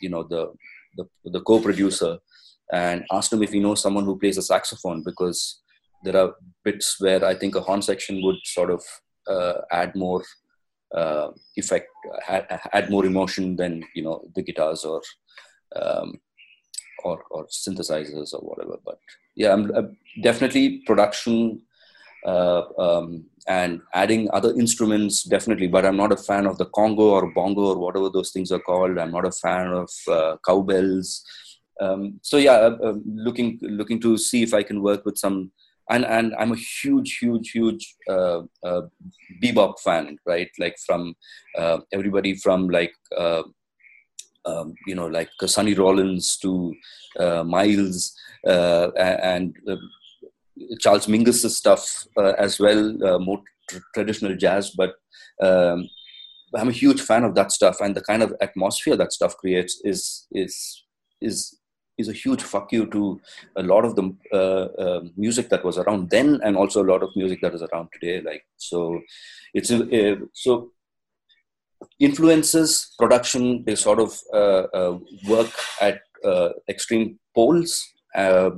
you 0.00 0.08
know, 0.08 0.22
the, 0.22 0.52
the, 0.96 1.04
the 1.24 1.40
co-producer 1.40 2.18
and 2.72 3.04
asked 3.12 3.32
him 3.32 3.42
if 3.42 3.52
he 3.52 3.60
knows 3.60 3.80
someone 3.80 4.04
who 4.04 4.18
plays 4.18 4.38
a 4.38 4.42
saxophone 4.42 5.02
because 5.04 5.60
there 6.02 6.16
are 6.16 6.34
bits 6.64 7.00
where 7.00 7.24
I 7.24 7.34
think 7.34 7.54
a 7.54 7.60
horn 7.60 7.82
section 7.82 8.22
would 8.22 8.36
sort 8.44 8.70
of 8.70 8.82
uh, 9.28 9.60
add 9.70 9.94
more 9.94 10.22
uh, 10.94 11.30
effect, 11.56 11.88
add, 12.28 12.90
more 12.90 13.04
emotion 13.04 13.56
than 13.56 13.84
you 13.94 14.02
know 14.02 14.22
the 14.34 14.42
guitars 14.42 14.84
or 14.84 15.02
um, 15.74 16.20
or, 17.04 17.22
or 17.30 17.46
synthesizers 17.46 18.32
or 18.32 18.40
whatever. 18.40 18.76
But 18.84 18.98
yeah, 19.34 19.52
I'm, 19.52 19.74
I'm 19.74 19.96
definitely 20.22 20.78
production 20.86 21.62
uh, 21.62 21.65
um, 22.26 23.24
and 23.48 23.80
adding 23.94 24.28
other 24.32 24.50
instruments 24.50 25.22
definitely. 25.22 25.68
But 25.68 25.86
I'm 25.86 25.96
not 25.96 26.12
a 26.12 26.16
fan 26.16 26.46
of 26.46 26.58
the 26.58 26.66
congo 26.66 27.10
or 27.10 27.32
bongo 27.32 27.74
or 27.74 27.78
whatever 27.78 28.10
those 28.10 28.30
things 28.30 28.50
are 28.52 28.58
called. 28.58 28.98
I'm 28.98 29.12
not 29.12 29.26
a 29.26 29.32
fan 29.32 29.68
of 29.68 29.90
uh, 30.08 30.36
cowbells. 30.44 31.24
Um, 31.80 32.18
so 32.22 32.38
yeah, 32.38 32.52
uh, 32.52 32.78
uh, 32.82 32.94
looking 33.06 33.58
looking 33.62 34.00
to 34.00 34.16
see 34.16 34.42
if 34.42 34.54
I 34.54 34.62
can 34.62 34.82
work 34.82 35.04
with 35.04 35.18
some 35.18 35.52
and 35.88 36.04
and 36.04 36.34
I'm 36.38 36.52
a 36.52 36.56
huge, 36.56 37.18
huge, 37.18 37.50
huge 37.50 37.94
uh, 38.08 38.42
uh, 38.64 38.82
bebop 39.42 39.78
fan, 39.80 40.18
right? 40.26 40.50
Like 40.58 40.76
from 40.84 41.14
uh, 41.56 41.78
everybody 41.92 42.34
from 42.36 42.68
like 42.68 42.94
uh, 43.16 43.42
um, 44.44 44.74
you 44.86 44.94
know 44.94 45.06
like 45.06 45.30
Sonny 45.46 45.74
Rollins 45.74 46.38
to 46.38 46.74
uh, 47.18 47.44
Miles 47.44 48.16
uh, 48.46 48.90
and 48.96 49.54
Charles 50.80 51.06
Mingus' 51.06 51.50
stuff 51.50 52.06
as 52.38 52.58
well, 52.58 53.18
more 53.18 53.42
tr- 53.68 53.78
traditional 53.94 54.36
jazz, 54.36 54.70
but. 54.70 54.94
Um, 55.42 55.88
I'm 56.54 56.68
a 56.68 56.72
huge 56.72 57.02
fan 57.02 57.24
of 57.24 57.34
that 57.34 57.52
stuff, 57.52 57.80
and 57.80 57.94
the 57.94 58.00
kind 58.00 58.22
of 58.22 58.32
atmosphere 58.40 58.96
that 58.96 59.12
stuff 59.12 59.36
creates 59.36 59.80
is 59.84 60.26
is 60.30 60.86
is 61.20 61.58
is 61.98 62.08
a 62.08 62.12
huge 62.12 62.42
fuck 62.42 62.72
you 62.72 62.86
to 62.86 63.20
a 63.56 63.62
lot 63.62 63.84
of 63.84 63.96
the 63.96 64.14
uh, 64.32 64.36
uh, 64.82 65.00
music 65.16 65.48
that 65.48 65.64
was 65.64 65.78
around 65.78 66.10
then 66.10 66.40
and 66.42 66.56
also 66.56 66.82
a 66.82 66.90
lot 66.90 67.02
of 67.02 67.14
music 67.16 67.40
that 67.40 67.54
is 67.54 67.62
around 67.62 67.88
today 67.92 68.20
like 68.20 68.44
so 68.56 69.00
it's 69.54 69.70
uh, 69.70 70.16
so 70.32 70.70
influences 71.98 72.94
production 72.98 73.64
they 73.64 73.74
sort 73.74 73.98
of 73.98 74.18
uh, 74.32 74.66
uh, 74.78 74.98
work 75.28 75.50
at 75.80 76.00
uh, 76.24 76.50
extreme 76.68 77.18
poles 77.34 77.82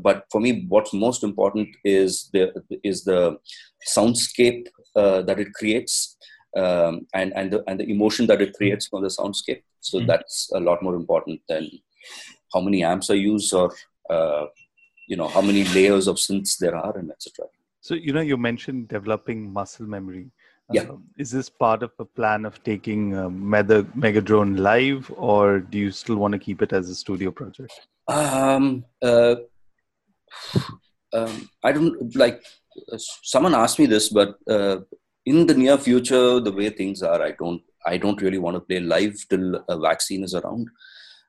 but 0.02 0.24
for 0.30 0.40
me 0.40 0.66
what's 0.68 0.92
most 0.92 1.22
important 1.22 1.68
is 1.84 2.30
the 2.32 2.52
is 2.82 3.04
the 3.04 3.38
soundscape 3.96 4.66
that 4.94 5.38
it 5.38 5.52
creates 5.52 6.16
um, 6.56 7.06
and 7.14 7.32
and 7.36 7.52
the, 7.52 7.62
and 7.68 7.78
the 7.80 7.90
emotion 7.90 8.26
that 8.26 8.40
it 8.40 8.54
creates 8.54 8.88
from 8.88 9.02
the 9.02 9.08
soundscape. 9.08 9.62
So 9.80 9.98
mm-hmm. 9.98 10.06
that's 10.06 10.50
a 10.54 10.60
lot 10.60 10.82
more 10.82 10.96
important 10.96 11.40
than 11.48 11.70
how 12.52 12.60
many 12.60 12.82
amps 12.82 13.10
are 13.10 13.22
used 13.32 13.52
or 13.52 13.74
uh, 14.10 14.46
you 15.06 15.16
know 15.16 15.28
how 15.28 15.40
many 15.40 15.64
layers 15.64 16.08
of 16.08 16.16
synths 16.16 16.58
there 16.58 16.74
are 16.74 16.96
and 16.96 17.10
etc 17.10 17.46
so 17.80 17.94
you 17.94 18.12
know 18.12 18.20
you 18.20 18.36
mentioned 18.36 18.88
developing 18.88 19.52
muscle 19.52 19.86
memory. 19.86 20.30
Yeah. 20.70 20.82
Uh, 20.82 20.96
is 21.16 21.30
this 21.30 21.48
part 21.48 21.82
of 21.82 21.92
a 21.98 22.04
plan 22.04 22.44
of 22.44 22.62
taking 22.62 23.16
uh, 23.16 23.30
mega 23.30 23.84
megadrone 23.96 24.58
live 24.58 25.10
or 25.16 25.60
do 25.60 25.78
you 25.78 25.90
still 25.90 26.16
want 26.16 26.32
to 26.32 26.38
keep 26.38 26.60
it 26.60 26.74
as 26.74 26.90
a 26.90 26.94
studio 26.94 27.30
project? 27.30 27.86
Um, 28.06 28.84
uh, 29.02 29.36
um, 31.12 31.48
i 31.64 31.72
don't 31.72 32.14
like 32.16 32.42
someone 33.22 33.54
asked 33.54 33.78
me 33.78 33.86
this 33.86 34.08
but 34.08 34.36
uh, 34.48 34.76
in 35.26 35.46
the 35.46 35.54
near 35.54 35.78
future 35.78 36.40
the 36.40 36.52
way 36.52 36.68
things 36.70 37.02
are 37.02 37.22
i 37.22 37.32
don't 37.32 37.62
i 37.86 37.96
don't 37.96 38.22
really 38.22 38.38
want 38.38 38.54
to 38.56 38.60
play 38.60 38.80
live 38.80 39.16
till 39.30 39.46
a 39.68 39.78
vaccine 39.78 40.22
is 40.22 40.34
around 40.34 40.68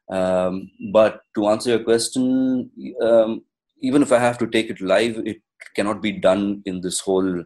um, 0.09 0.71
but 0.91 1.21
to 1.35 1.47
answer 1.47 1.71
your 1.71 1.83
question, 1.83 2.71
um, 3.01 3.43
even 3.81 4.01
if 4.01 4.11
I 4.11 4.19
have 4.19 4.37
to 4.39 4.47
take 4.47 4.69
it 4.69 4.81
live, 4.81 5.17
it 5.25 5.41
cannot 5.75 6.01
be 6.01 6.11
done 6.11 6.63
in 6.65 6.81
this 6.81 6.99
whole 6.99 7.43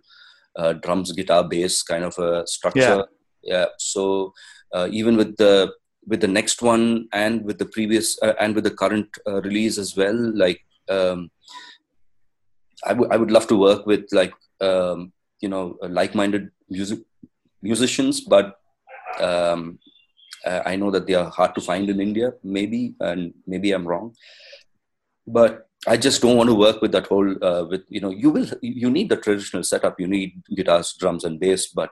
uh, 0.56 0.74
drums, 0.74 1.12
guitar, 1.12 1.44
bass 1.48 1.84
kind 1.84 2.04
of 2.04 2.18
a 2.18 2.48
structure. 2.48 3.06
Yeah. 3.44 3.58
yeah. 3.58 3.66
So 3.78 4.34
uh, 4.74 4.88
even 4.92 5.18
with 5.18 5.38
the 5.38 5.74
with 6.06 6.20
the 6.20 6.28
next 6.28 6.62
one 6.62 7.08
and 7.14 7.46
with 7.46 7.60
the 7.60 7.66
previous 7.66 8.22
uh, 8.22 8.34
and 8.40 8.56
with 8.56 8.66
the 8.66 8.72
current 8.72 9.08
uh, 9.28 9.42
release 9.42 9.78
as 9.78 9.96
well, 9.96 10.16
like 10.36 10.62
um, 10.90 11.32
I, 12.86 12.90
w- 12.90 13.10
I 13.12 13.18
would 13.18 13.32
love 13.32 13.48
to 13.48 13.56
work 13.56 13.86
with 13.86 14.06
like 14.12 14.34
um, 14.62 15.14
you 15.42 15.50
know 15.50 15.78
like-minded 15.82 16.50
music 16.70 17.00
musicians, 17.62 18.22
but 18.22 18.60
um, 19.20 19.80
uh, 20.46 20.62
I 20.66 20.76
know 20.76 20.92
that 20.92 21.08
they 21.08 21.14
are 21.14 21.30
hard 21.30 21.56
to 21.56 21.62
find 21.62 21.90
in 21.90 22.02
India, 22.02 22.34
maybe, 22.44 22.96
and 23.00 23.34
maybe 23.48 23.72
I'm 23.72 23.88
wrong. 23.88 24.16
But 25.26 25.68
I 25.88 25.98
just 25.98 26.22
don't 26.22 26.38
want 26.38 26.50
to 26.50 26.56
work 26.56 26.82
with 26.82 26.92
that 26.92 27.08
whole. 27.08 27.44
Uh, 27.44 27.66
with 27.66 27.84
you 27.90 28.02
know, 28.02 28.10
you 28.10 28.30
will 28.30 28.48
you 28.62 28.90
need 28.90 29.10
the 29.10 29.18
traditional 29.18 29.64
setup. 29.64 30.00
You 30.00 30.08
need 30.08 30.42
guitars, 30.56 30.94
drums, 31.00 31.24
and 31.24 31.40
bass. 31.40 31.68
But 31.68 31.90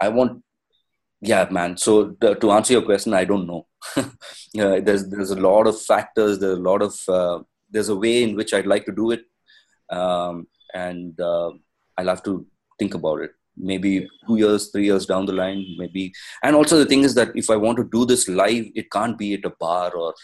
I 0.00 0.08
want, 0.08 0.42
yeah, 1.20 1.46
man. 1.50 1.76
So 1.76 2.10
to 2.20 2.52
answer 2.52 2.74
your 2.74 2.82
question, 2.82 3.14
I 3.14 3.24
don't 3.24 3.46
know. 3.46 3.66
uh, 3.96 4.80
there's 4.80 5.08
there's 5.08 5.30
a 5.30 5.40
lot 5.40 5.66
of 5.66 5.80
factors. 5.80 6.38
There's 6.38 6.58
a 6.58 6.62
lot 6.62 6.82
of 6.82 6.94
uh, 7.08 7.42
there's 7.72 7.88
a 7.88 7.96
way 7.96 8.22
in 8.22 8.36
which 8.36 8.54
I'd 8.54 8.66
like 8.66 8.84
to 8.86 8.92
do 8.92 9.10
it, 9.10 9.24
um, 9.90 10.46
and 10.74 11.18
uh, 11.20 11.50
I'll 11.98 12.08
have 12.08 12.22
to 12.24 12.46
think 12.78 12.94
about 12.94 13.20
it 13.22 13.32
maybe 13.56 14.08
two 14.26 14.36
years 14.36 14.70
three 14.70 14.84
years 14.84 15.06
down 15.06 15.26
the 15.26 15.32
line 15.32 15.64
maybe 15.78 16.12
and 16.42 16.56
also 16.56 16.78
the 16.78 16.86
thing 16.86 17.02
is 17.02 17.14
that 17.14 17.30
if 17.34 17.50
i 17.50 17.56
want 17.56 17.76
to 17.76 17.88
do 17.92 18.04
this 18.04 18.28
live 18.28 18.66
it 18.74 18.90
can't 18.90 19.18
be 19.18 19.34
at 19.34 19.44
a 19.44 19.52
bar 19.60 19.94
or 19.94 20.14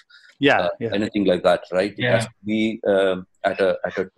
yeah, 0.40 0.60
uh, 0.60 0.68
yeah. 0.80 0.90
anything 0.94 1.24
like 1.24 1.42
that 1.42 1.62
right 1.72 1.94
yeah. 1.98 2.08
it 2.08 2.12
has 2.12 2.24
to 2.24 2.30
be 2.44 2.80
uh, 2.86 3.16
at 3.44 3.60
a 3.60 3.76
at 3.84 3.98
a 3.98 4.10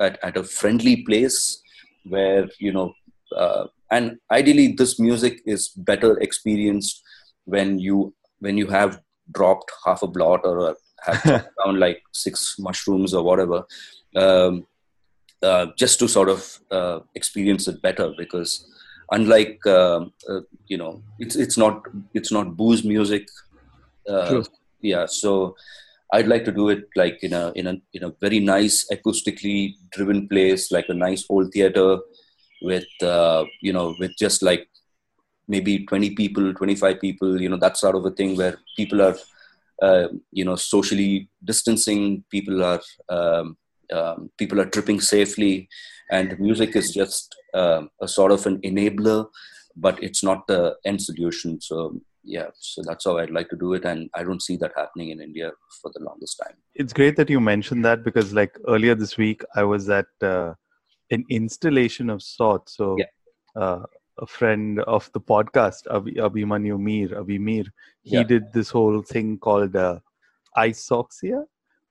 at, 0.00 0.18
at 0.22 0.36
a 0.36 0.44
friendly 0.44 1.04
place 1.04 1.60
where 2.04 2.48
you 2.58 2.72
know 2.72 2.92
uh, 3.36 3.66
and 3.90 4.18
ideally 4.30 4.68
this 4.68 4.98
music 4.98 5.40
is 5.46 5.68
better 5.68 6.18
experienced 6.20 7.02
when 7.44 7.78
you 7.78 8.14
when 8.38 8.56
you 8.56 8.66
have 8.66 9.00
dropped 9.32 9.70
half 9.84 10.02
a 10.02 10.06
blot 10.06 10.40
or 10.44 10.76
have 11.02 11.48
down 11.64 11.78
like 11.78 12.02
six 12.12 12.56
mushrooms 12.58 13.14
or 13.14 13.22
whatever 13.22 13.64
um, 14.16 14.66
uh, 15.42 15.66
just 15.76 15.98
to 15.98 16.08
sort 16.08 16.28
of 16.28 16.58
uh, 16.70 17.00
experience 17.14 17.68
it 17.68 17.80
better 17.82 18.12
because 18.16 18.66
unlike 19.10 19.64
um, 19.66 20.12
uh, 20.28 20.40
you 20.66 20.76
know 20.76 21.02
it's 21.18 21.36
it's 21.36 21.56
not 21.56 21.82
it's 22.14 22.32
not 22.32 22.56
booze 22.56 22.84
music 22.84 23.28
uh, 24.08 24.42
yeah 24.80 25.06
so 25.06 25.54
i'd 26.14 26.28
like 26.28 26.44
to 26.44 26.52
do 26.52 26.68
it 26.68 26.84
like 26.96 27.18
in 27.22 27.32
a 27.32 27.52
in 27.54 27.66
a 27.66 27.74
in 27.92 28.04
a 28.04 28.12
very 28.20 28.40
nice 28.40 28.86
acoustically 28.92 29.74
driven 29.92 30.26
place 30.28 30.70
like 30.72 30.88
a 30.88 30.94
nice 30.94 31.24
old 31.28 31.52
theater 31.52 31.98
with 32.62 32.86
uh, 33.02 33.44
you 33.60 33.72
know 33.72 33.94
with 33.98 34.12
just 34.18 34.42
like 34.42 34.68
maybe 35.46 35.86
20 35.86 36.14
people 36.14 36.52
25 36.54 37.00
people 37.00 37.40
you 37.40 37.48
know 37.48 37.56
that 37.56 37.76
sort 37.76 37.96
of 37.96 38.04
a 38.04 38.10
thing 38.10 38.36
where 38.36 38.58
people 38.76 39.00
are 39.00 39.16
uh, 39.82 40.08
you 40.32 40.44
know 40.44 40.56
socially 40.56 41.28
distancing 41.44 42.24
people 42.30 42.64
are 42.64 42.80
um, 43.08 43.56
um, 43.92 44.30
people 44.38 44.60
are 44.60 44.68
tripping 44.68 45.00
safely, 45.00 45.68
and 46.10 46.38
music 46.38 46.76
is 46.76 46.92
just 46.92 47.34
uh, 47.54 47.82
a 48.02 48.08
sort 48.08 48.32
of 48.32 48.46
an 48.46 48.60
enabler, 48.62 49.26
but 49.76 50.02
it's 50.02 50.22
not 50.22 50.46
the 50.46 50.76
end 50.84 51.00
solution. 51.00 51.60
So 51.60 52.00
yeah, 52.24 52.48
so 52.58 52.82
that's 52.84 53.04
how 53.04 53.18
I'd 53.18 53.30
like 53.30 53.48
to 53.50 53.56
do 53.56 53.72
it, 53.74 53.84
and 53.84 54.10
I 54.14 54.24
don't 54.24 54.42
see 54.42 54.56
that 54.58 54.72
happening 54.76 55.10
in 55.10 55.20
India 55.20 55.52
for 55.80 55.90
the 55.94 56.04
longest 56.04 56.40
time. 56.42 56.56
It's 56.74 56.92
great 56.92 57.16
that 57.16 57.30
you 57.30 57.40
mentioned 57.40 57.84
that 57.84 58.04
because, 58.04 58.34
like 58.34 58.56
earlier 58.68 58.94
this 58.94 59.16
week, 59.16 59.42
I 59.54 59.62
was 59.64 59.88
at 59.88 60.06
uh, 60.22 60.54
an 61.10 61.24
installation 61.30 62.10
of 62.10 62.22
sorts. 62.22 62.76
So. 62.76 62.96
Yeah. 62.98 63.06
Uh, 63.56 63.82
a 64.18 64.26
friend 64.26 64.80
of 64.80 65.10
the 65.12 65.20
podcast, 65.20 65.86
Abhimanyu 65.86 66.78
Mir, 66.78 67.08
Abhimir, 67.08 67.66
he 68.02 68.16
yeah. 68.16 68.22
did 68.22 68.52
this 68.52 68.70
whole 68.70 69.02
thing 69.02 69.38
called 69.38 69.76
uh, 69.76 69.98
Isoxia, 70.56 71.42
mm-hmm. 71.42 71.44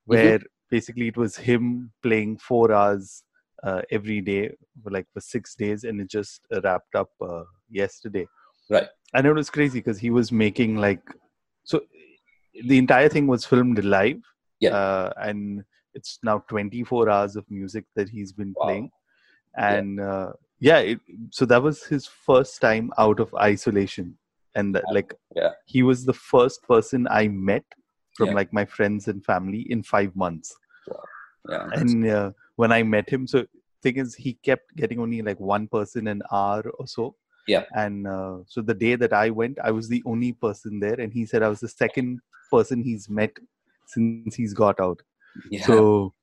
where 0.06 0.40
mm-hmm 0.40 0.46
basically 0.70 1.08
it 1.08 1.18
was 1.18 1.36
him 1.36 1.92
playing 2.02 2.38
four 2.38 2.72
hours 2.72 3.24
uh, 3.63 3.82
every 3.92 4.22
day 4.22 4.52
for 4.84 4.92
like 4.92 5.08
for 5.13 5.22
six 5.22 5.56
days 5.56 5.84
and 5.84 6.00
it 6.02 6.10
just 6.10 6.42
wrapped 6.63 6.96
up 6.96 7.10
uh, 7.22 7.44
yesterday 7.70 8.28
right 8.70 8.88
and 9.13 9.26
it 9.26 9.34
was 9.34 9.50
crazy 9.50 9.80
because 9.80 10.00
he 10.00 10.10
was 10.10 10.32
making 10.32 10.76
like 10.78 11.02
so 11.63 11.82
the 12.66 12.78
entire 12.78 13.10
thing 13.10 13.28
was 13.28 13.46
filmed 13.46 13.84
live 13.84 14.22
yeah 14.60 14.70
uh, 14.72 15.13
and 15.18 15.63
it's 15.94 16.20
now 16.24 16.40
24 16.50 17.10
hours 17.10 17.36
of 17.36 17.50
music 17.50 17.86
that 17.96 18.10
he's 18.10 18.32
been 18.32 18.54
wow. 18.58 18.66
playing 18.66 18.92
and 19.58 19.98
yeah, 19.98 20.10
uh, 20.10 20.32
yeah 20.60 20.80
it, 20.80 21.00
so 21.32 21.46
that 21.46 21.62
was 21.62 21.84
his 21.84 22.08
first 22.08 22.62
time 22.62 22.91
out 22.98 23.20
of 23.20 23.34
isolation 23.36 24.17
and 24.56 24.74
that, 24.74 24.84
like 24.91 25.13
yeah 25.36 25.52
he 25.65 25.84
was 25.84 26.06
the 26.06 26.13
first 26.13 26.63
person 26.63 27.08
i 27.10 27.28
met 27.28 27.63
from 28.17 28.30
yeah. 28.30 28.34
like 28.34 28.52
my 28.52 28.65
friends 28.65 29.08
and 29.08 29.24
family 29.24 29.65
in 29.70 29.84
five 29.84 30.13
months. 30.15 30.58
Wow. 30.88 31.04
Yeah, 31.50 31.70
and 31.72 32.10
uh, 32.10 32.32
when 32.56 32.72
I 32.72 32.84
met 32.84 33.10
him, 33.10 33.28
so 33.28 33.46
thing 33.84 33.98
is, 33.98 34.15
he 34.15 34.34
kept 34.34 34.76
getting 34.76 35.00
only 35.00 35.22
like 35.22 35.39
one 35.39 35.67
person 35.67 36.08
an 36.08 36.22
hour 36.32 36.70
or 36.78 36.88
so. 36.88 37.15
Yeah. 37.48 37.63
And 37.74 38.08
uh, 38.08 38.39
so 38.48 38.62
the 38.62 38.74
day 38.74 38.96
that 38.96 39.13
I 39.13 39.30
went, 39.30 39.58
I 39.63 39.72
was 39.72 39.88
the 39.88 40.04
only 40.06 40.34
person 40.34 40.80
there, 40.82 41.00
and 41.00 41.13
he 41.13 41.26
said 41.26 41.43
I 41.43 41.48
was 41.48 41.62
the 41.62 41.70
second 41.70 42.20
person 42.52 42.84
he's 42.84 43.08
met 43.08 43.32
since 43.86 44.36
he's 44.36 44.54
got 44.54 44.80
out. 44.82 45.02
Yeah. 45.50 45.65
So 45.65 46.13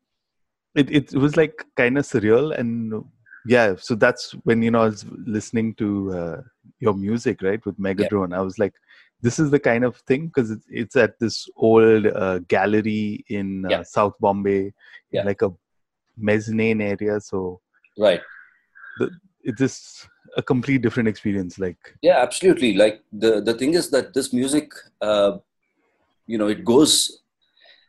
it, 0.75 0.91
it 0.91 1.15
was 1.15 1.37
like 1.37 1.65
kind 1.77 1.97
of 1.97 2.05
surreal 2.05 2.59
and 2.59 3.05
yeah 3.47 3.75
so 3.79 3.95
that's 3.95 4.33
when 4.45 4.63
you 4.63 4.71
know 4.71 4.83
i 4.83 4.87
was 4.87 5.05
listening 5.27 5.75
to 5.75 6.13
uh, 6.13 6.41
your 6.81 6.95
music 6.95 7.43
right 7.43 7.65
with 7.67 7.79
megadrone 7.79 8.35
i 8.35 8.41
was 8.41 8.59
like 8.59 8.75
this 9.21 9.39
is 9.39 9.51
the 9.51 9.59
kind 9.59 9.85
of 9.85 9.97
thing 10.09 10.27
because 10.27 10.51
it's, 10.51 10.67
it's 10.69 10.97
at 10.97 11.19
this 11.19 11.49
old 11.57 12.07
uh, 12.07 12.39
gallery 12.41 13.25
in 13.29 13.65
uh, 13.67 13.71
Yeah. 13.71 13.83
south 13.83 14.15
bombay 14.21 14.73
Yeah. 15.11 15.25
like 15.25 15.43
a 15.43 15.51
mezzanine 16.17 16.81
area 16.81 17.21
so 17.21 17.61
right. 17.99 18.23
it's 19.43 19.59
just 19.59 20.09
a 20.37 20.43
complete 20.43 20.83
different 20.83 21.09
experience 21.09 21.59
like 21.59 21.79
Yeah, 22.03 22.19
absolutely. 22.23 22.75
Like 22.75 23.03
the 23.13 23.41
the 23.41 23.55
thing 23.55 23.75
is 23.75 23.91
that 23.91 24.13
this 24.15 24.33
music, 24.33 24.73
uh, 25.01 25.39
you 26.27 26.39
know, 26.39 26.49
it 26.49 26.65
goes. 26.65 27.23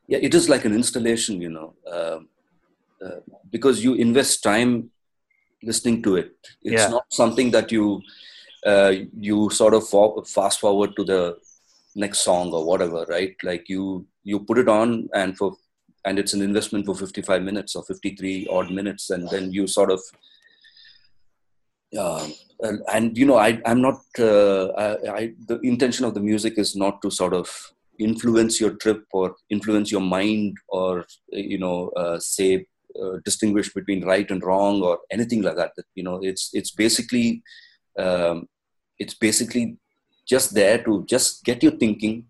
Yeah, 0.07 0.19
it 0.21 0.33
is 0.35 0.47
like 0.49 0.65
an 0.65 0.73
installation. 0.73 1.41
You 1.41 1.49
know, 1.49 1.67
um 1.95 2.29
uh, 3.05 3.19
because 3.51 3.83
you 3.83 3.93
invest 3.95 4.43
time 4.43 4.91
listening 5.65 6.01
to 6.03 6.15
it. 6.15 6.31
It's 6.63 6.83
Yeah. 6.83 6.89
not 6.89 7.05
something 7.21 7.51
that 7.51 7.71
you 7.71 8.01
uh, 8.65 8.93
you 9.29 9.49
sort 9.51 9.73
of 9.75 9.83
fast 10.27 10.59
forward 10.59 10.95
to 10.95 11.03
the 11.03 11.37
next 11.95 12.21
song 12.21 12.51
or 12.51 12.65
whatever, 12.65 13.05
right? 13.07 13.35
Like 13.43 13.69
you 13.69 14.07
you 14.23 14.39
put 14.39 14.57
it 14.57 14.67
on 14.67 15.09
and 15.13 15.37
for 15.37 15.55
and 16.05 16.19
it's 16.19 16.33
an 16.33 16.41
investment 16.41 16.85
for 16.85 16.95
55 16.95 17.41
minutes 17.43 17.75
or 17.75 17.83
53 17.83 18.47
odd 18.49 18.71
minutes 18.71 19.09
and 19.09 19.29
then 19.29 19.51
you 19.51 19.67
sort 19.67 19.91
of 19.91 20.01
um, 21.97 22.33
and, 22.61 22.81
and 22.93 23.17
you 23.17 23.25
know 23.25 23.37
I, 23.37 23.61
i'm 23.65 23.81
not 23.81 24.01
uh, 24.19 24.67
I, 24.67 24.87
I, 25.19 25.33
the 25.47 25.59
intention 25.63 26.05
of 26.05 26.13
the 26.13 26.19
music 26.19 26.57
is 26.57 26.75
not 26.75 27.01
to 27.01 27.09
sort 27.09 27.33
of 27.33 27.49
influence 27.99 28.59
your 28.59 28.75
trip 28.75 29.03
or 29.11 29.35
influence 29.49 29.91
your 29.91 30.01
mind 30.01 30.57
or 30.67 31.05
you 31.29 31.57
know 31.57 31.89
uh, 31.89 32.19
say 32.19 32.65
uh, 33.01 33.17
distinguish 33.23 33.73
between 33.73 34.05
right 34.05 34.29
and 34.31 34.43
wrong 34.43 34.81
or 34.81 34.99
anything 35.11 35.41
like 35.41 35.55
that 35.55 35.71
you 35.95 36.03
know 36.03 36.19
it's 36.21 36.49
it's 36.53 36.71
basically 36.71 37.41
um, 37.97 38.47
it's 38.99 39.13
basically 39.13 39.77
just 40.27 40.53
there 40.53 40.77
to 40.83 41.05
just 41.05 41.43
get 41.43 41.61
you 41.63 41.71
thinking 41.71 42.25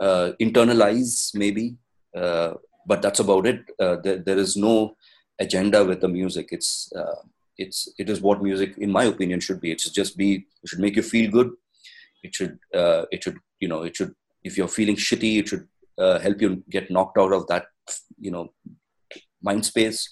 uh, 0.00 0.32
internalize 0.40 1.30
maybe 1.34 1.76
uh, 2.16 2.54
but 2.86 3.02
that's 3.02 3.20
about 3.20 3.46
it. 3.46 3.60
Uh, 3.78 3.96
there, 3.96 4.18
there 4.18 4.38
is 4.38 4.56
no 4.56 4.96
agenda 5.38 5.84
with 5.84 6.00
the 6.00 6.08
music. 6.08 6.48
It's 6.52 6.90
uh, 6.96 7.22
it's 7.56 7.88
it 7.98 8.08
is 8.08 8.20
what 8.20 8.42
music 8.42 8.78
in 8.78 8.90
my 8.90 9.04
opinion 9.04 9.40
should 9.40 9.60
be. 9.60 9.72
It 9.72 9.80
should 9.80 9.94
just 9.94 10.16
be 10.16 10.46
it 10.62 10.68
should 10.68 10.78
make 10.78 10.96
you 10.96 11.02
feel 11.02 11.30
good. 11.30 11.50
It 12.22 12.34
should 12.34 12.58
it 12.72 13.22
should 13.22 13.38
you 13.60 13.68
know 13.68 13.82
it 13.82 13.96
should 13.96 14.14
if 14.42 14.56
you're 14.56 14.68
feeling 14.68 14.96
shitty 14.96 15.38
it 15.38 15.48
should 15.48 15.68
help 15.98 16.40
you 16.40 16.62
get 16.70 16.90
knocked 16.90 17.18
out 17.18 17.32
of 17.32 17.46
that 17.48 17.66
you 18.18 18.30
know 18.30 18.52
mind 19.42 19.66
space. 19.66 20.08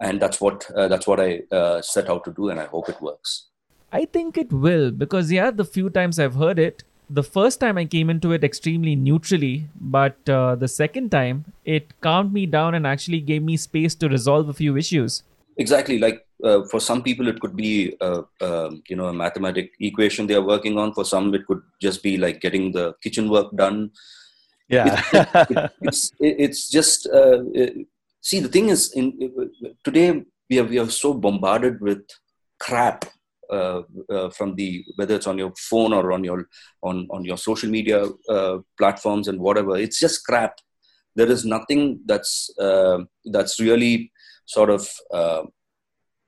And 0.00 0.20
that's 0.20 0.40
what 0.40 0.70
uh, 0.76 0.88
that's 0.88 1.06
what 1.06 1.20
i 1.20 1.40
uh, 1.50 1.80
set 1.80 2.10
out 2.10 2.24
to 2.24 2.32
do 2.32 2.50
and 2.50 2.60
i 2.60 2.66
hope 2.66 2.88
it 2.90 3.00
works. 3.00 3.46
I 3.92 4.04
think 4.04 4.36
it 4.36 4.52
will 4.52 4.90
because 4.90 5.32
yeah, 5.32 5.50
the 5.50 5.64
few 5.64 5.88
times 5.88 6.18
I've 6.18 6.34
heard 6.34 6.58
it, 6.58 6.82
the 7.08 7.22
first 7.22 7.60
time 7.60 7.78
I 7.78 7.84
came 7.84 8.10
into 8.10 8.32
it 8.32 8.42
extremely 8.42 8.96
neutrally, 8.96 9.68
but 9.80 10.28
uh, 10.28 10.56
the 10.56 10.68
second 10.68 11.10
time 11.10 11.44
it 11.64 11.98
calmed 12.00 12.32
me 12.32 12.46
down 12.46 12.74
and 12.74 12.86
actually 12.86 13.20
gave 13.20 13.42
me 13.42 13.56
space 13.56 13.94
to 13.96 14.08
resolve 14.08 14.48
a 14.48 14.52
few 14.52 14.76
issues. 14.76 15.22
exactly. 15.56 15.98
Like 15.98 16.26
uh, 16.44 16.64
for 16.70 16.80
some 16.80 17.02
people 17.02 17.28
it 17.28 17.40
could 17.40 17.56
be 17.56 17.96
uh, 18.00 18.22
um, 18.40 18.82
you 18.88 18.96
know 18.96 19.06
a 19.06 19.12
mathematic 19.12 19.72
equation 19.80 20.26
they 20.26 20.34
are 20.34 20.42
working 20.42 20.78
on. 20.78 20.92
For 20.92 21.04
some 21.04 21.34
it 21.34 21.46
could 21.46 21.62
just 21.80 22.02
be 22.02 22.16
like 22.18 22.40
getting 22.40 22.72
the 22.72 22.94
kitchen 23.02 23.30
work 23.30 23.54
done. 23.56 23.90
Yeah. 24.68 25.00
It, 25.12 25.70
it's 25.80 26.10
it, 26.20 26.36
it's 26.38 26.68
just 26.68 27.08
uh, 27.08 27.40
uh, 27.62 27.70
see 28.28 28.40
the 28.44 28.52
thing 28.54 28.68
is 28.74 28.82
in 29.00 29.06
today 29.86 30.08
we 30.50 30.58
are 30.60 30.68
we 30.72 30.78
are 30.82 30.90
so 31.02 31.14
bombarded 31.26 31.80
with 31.80 32.02
crap 32.66 33.04
uh, 33.56 33.82
uh, 34.14 34.28
from 34.30 34.54
the 34.56 34.84
whether 34.96 35.14
it's 35.14 35.28
on 35.32 35.38
your 35.38 35.52
phone 35.68 35.92
or 35.92 36.12
on 36.12 36.24
your 36.24 36.48
on 36.82 37.06
on 37.10 37.24
your 37.24 37.38
social 37.48 37.70
media 37.76 37.98
uh, 38.28 38.58
platforms 38.78 39.28
and 39.28 39.40
whatever 39.40 39.76
it's 39.76 40.00
just 40.00 40.24
crap. 40.24 40.54
There 41.14 41.30
is 41.30 41.44
nothing 41.44 42.00
that's 42.04 42.50
uh, 42.58 42.98
that's 43.24 43.60
really 43.60 44.12
sort 44.46 44.70
of 44.70 44.88
uh, 45.12 45.44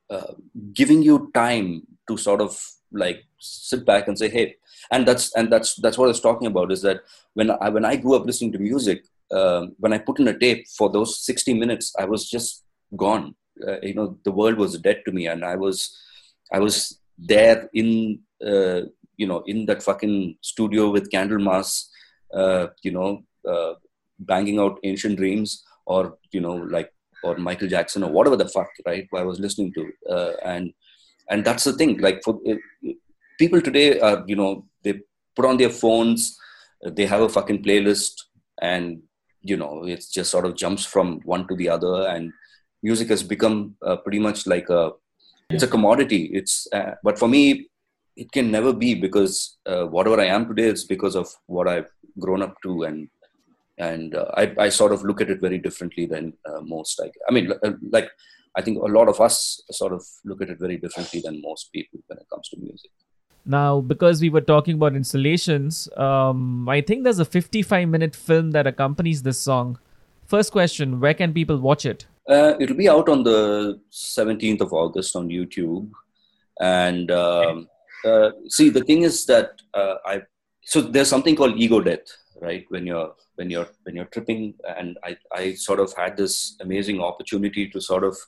uh, 0.08 0.32
giving 0.72 1.02
you 1.02 1.30
time 1.34 1.82
to 2.08 2.16
sort 2.16 2.40
of 2.40 2.58
like 2.92 3.24
sit 3.38 3.84
back 3.84 4.08
and 4.08 4.18
say 4.18 4.28
hey 4.28 4.54
and 4.90 5.06
that's 5.06 5.34
and 5.36 5.52
that's 5.52 5.74
that's 5.82 5.98
what 5.98 6.06
i 6.06 6.14
was 6.16 6.26
talking 6.26 6.46
about 6.46 6.72
is 6.72 6.80
that 6.80 7.02
when 7.34 7.50
i 7.50 7.68
when 7.68 7.84
i 7.84 7.94
grew 7.96 8.14
up 8.16 8.24
listening 8.24 8.50
to 8.50 8.58
music 8.58 9.04
um, 9.30 9.74
when 9.78 9.92
i 9.92 9.98
put 9.98 10.18
in 10.18 10.28
a 10.28 10.38
tape 10.38 10.66
for 10.76 10.90
those 10.90 11.24
60 11.24 11.54
minutes 11.54 11.94
i 11.98 12.04
was 12.04 12.28
just 12.28 12.64
gone. 12.96 13.34
Uh, 13.66 13.80
you 13.82 13.94
know 13.94 14.16
the 14.24 14.30
world 14.30 14.56
was 14.56 14.78
dead 14.78 15.02
to 15.04 15.10
me 15.10 15.26
and 15.26 15.44
i 15.44 15.56
was 15.56 15.98
i 16.52 16.60
was 16.60 17.00
there 17.18 17.68
in 17.74 18.20
uh, 18.46 18.82
you 19.16 19.26
know 19.26 19.42
in 19.46 19.66
that 19.66 19.82
fucking 19.82 20.36
studio 20.40 20.90
with 20.90 21.10
Candlemass 21.10 21.86
uh, 22.32 22.68
you 22.84 22.92
know 22.92 23.24
uh, 23.48 23.74
banging 24.20 24.60
out 24.60 24.78
ancient 24.84 25.16
dreams 25.16 25.64
or 25.86 26.16
you 26.30 26.40
know 26.40 26.54
like 26.54 26.92
or 27.24 27.36
michael 27.36 27.66
jackson 27.66 28.04
or 28.04 28.12
whatever 28.12 28.36
the 28.36 28.48
fuck 28.48 28.68
right 28.86 29.08
i 29.16 29.22
was 29.22 29.40
listening 29.40 29.72
to. 29.72 29.90
Uh, 30.08 30.32
and 30.44 30.72
and 31.28 31.44
that's 31.44 31.64
the 31.64 31.72
thing 31.72 31.98
like 31.98 32.22
for 32.22 32.38
people 33.40 33.60
today 33.60 33.98
are 33.98 34.22
you 34.28 34.36
know 34.36 34.64
they 34.84 35.00
put 35.34 35.44
on 35.44 35.56
their 35.56 35.70
phones 35.70 36.38
they 36.92 37.06
have 37.06 37.22
a 37.22 37.28
fucking 37.28 37.62
playlist 37.62 38.12
and 38.62 39.02
you 39.42 39.56
know 39.56 39.84
it 39.84 40.04
just 40.12 40.30
sort 40.30 40.44
of 40.44 40.56
jumps 40.56 40.84
from 40.84 41.20
one 41.24 41.46
to 41.48 41.54
the 41.56 41.68
other 41.68 42.08
and 42.08 42.32
music 42.82 43.08
has 43.08 43.22
become 43.22 43.76
uh, 43.86 43.96
pretty 43.96 44.18
much 44.18 44.46
like 44.46 44.68
a 44.68 44.90
it's 45.50 45.62
a 45.62 45.68
commodity. 45.68 46.30
It's 46.34 46.68
uh, 46.72 46.94
but 47.02 47.18
for 47.18 47.28
me 47.28 47.68
it 48.18 48.30
can 48.32 48.50
never 48.50 48.72
be 48.72 48.94
because 48.94 49.58
uh, 49.66 49.84
whatever 49.86 50.20
i 50.20 50.26
am 50.36 50.46
today 50.48 50.68
is 50.74 50.84
because 50.84 51.14
of 51.14 51.28
what 51.46 51.68
i've 51.68 51.90
grown 52.18 52.42
up 52.42 52.54
to 52.64 52.82
and 52.82 53.08
and 53.78 54.16
uh, 54.16 54.26
I, 54.36 54.52
I 54.58 54.68
sort 54.70 54.92
of 54.92 55.04
look 55.04 55.20
at 55.20 55.30
it 55.30 55.40
very 55.40 55.58
differently 55.58 56.06
than 56.06 56.32
uh, 56.48 56.60
most 56.60 57.00
like 57.00 57.14
i 57.28 57.32
mean 57.32 57.52
uh, 57.64 57.72
like 57.96 58.10
i 58.56 58.60
think 58.60 58.78
a 58.78 58.94
lot 58.98 59.08
of 59.08 59.20
us 59.20 59.62
sort 59.70 59.92
of 59.92 60.04
look 60.24 60.42
at 60.42 60.50
it 60.50 60.58
very 60.58 60.76
differently 60.76 61.20
than 61.20 61.40
most 61.40 61.70
people 61.72 62.00
when 62.08 62.18
it 62.18 62.26
comes 62.32 62.48
to 62.48 62.56
music 62.58 62.90
Now, 63.44 63.80
because 63.80 64.20
we 64.20 64.28
were 64.30 64.40
talking 64.40 64.74
about 64.74 64.94
installations, 64.94 65.88
um, 65.96 66.68
I 66.68 66.80
think 66.80 67.04
there's 67.04 67.18
a 67.18 67.24
55 67.24 67.88
minute 67.88 68.14
film 68.14 68.50
that 68.50 68.66
accompanies 68.66 69.22
this 69.22 69.38
song. 69.38 69.78
First 70.26 70.52
question 70.52 71.00
Where 71.00 71.14
can 71.14 71.32
people 71.32 71.58
watch 71.58 71.86
it? 71.86 72.06
Uh, 72.28 72.54
it'll 72.60 72.76
be 72.76 72.88
out 72.88 73.08
on 73.08 73.22
the 73.22 73.80
17th 73.90 74.60
of 74.60 74.72
August 74.74 75.16
on 75.16 75.28
YouTube. 75.28 75.90
And 76.60 77.10
um, 77.10 77.68
uh, 78.04 78.30
see, 78.48 78.68
the 78.68 78.84
thing 78.84 79.02
is 79.02 79.24
that 79.26 79.52
uh, 79.74 79.94
I 80.04 80.22
so 80.64 80.82
there's 80.82 81.08
something 81.08 81.34
called 81.34 81.56
ego 81.56 81.80
death, 81.80 82.06
right? 82.42 82.66
When 82.68 82.86
you're 82.86 83.14
when 83.36 83.48
you're 83.48 83.68
when 83.84 83.96
you're 83.96 84.04
tripping, 84.06 84.54
and 84.76 84.98
I 85.04 85.16
I 85.32 85.54
sort 85.54 85.80
of 85.80 85.94
had 85.94 86.16
this 86.16 86.56
amazing 86.60 87.00
opportunity 87.00 87.68
to 87.68 87.80
sort 87.80 88.04
of 88.04 88.18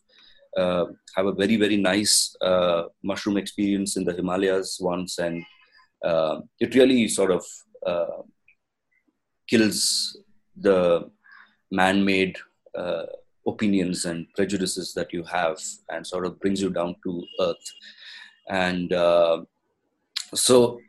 uh, 0.57 0.87
have 1.15 1.27
a 1.27 1.33
very 1.33 1.57
very 1.57 1.77
nice 1.77 2.35
uh, 2.41 2.85
mushroom 3.03 3.37
experience 3.37 3.97
in 3.97 4.05
the 4.05 4.13
Himalayas 4.13 4.79
once, 4.81 5.19
and 5.19 5.45
uh, 6.05 6.41
it 6.59 6.75
really 6.75 7.09
sort 7.09 7.31
of 7.31 7.45
uh, 7.87 8.23
kills 9.49 10.17
the 10.57 11.11
man-made 11.71 12.37
uh, 12.77 13.05
opinions 13.47 14.05
and 14.05 14.27
prejudices 14.35 14.93
that 14.95 15.13
you 15.13 15.23
have 15.25 15.59
and 15.91 16.07
sort 16.07 16.27
of 16.27 16.39
brings 16.41 16.61
you 16.61 16.71
down 16.71 16.97
to 17.05 17.25
earth. 17.41 17.73
And 18.49 18.93
uh, 18.93 19.43
so 20.35 20.81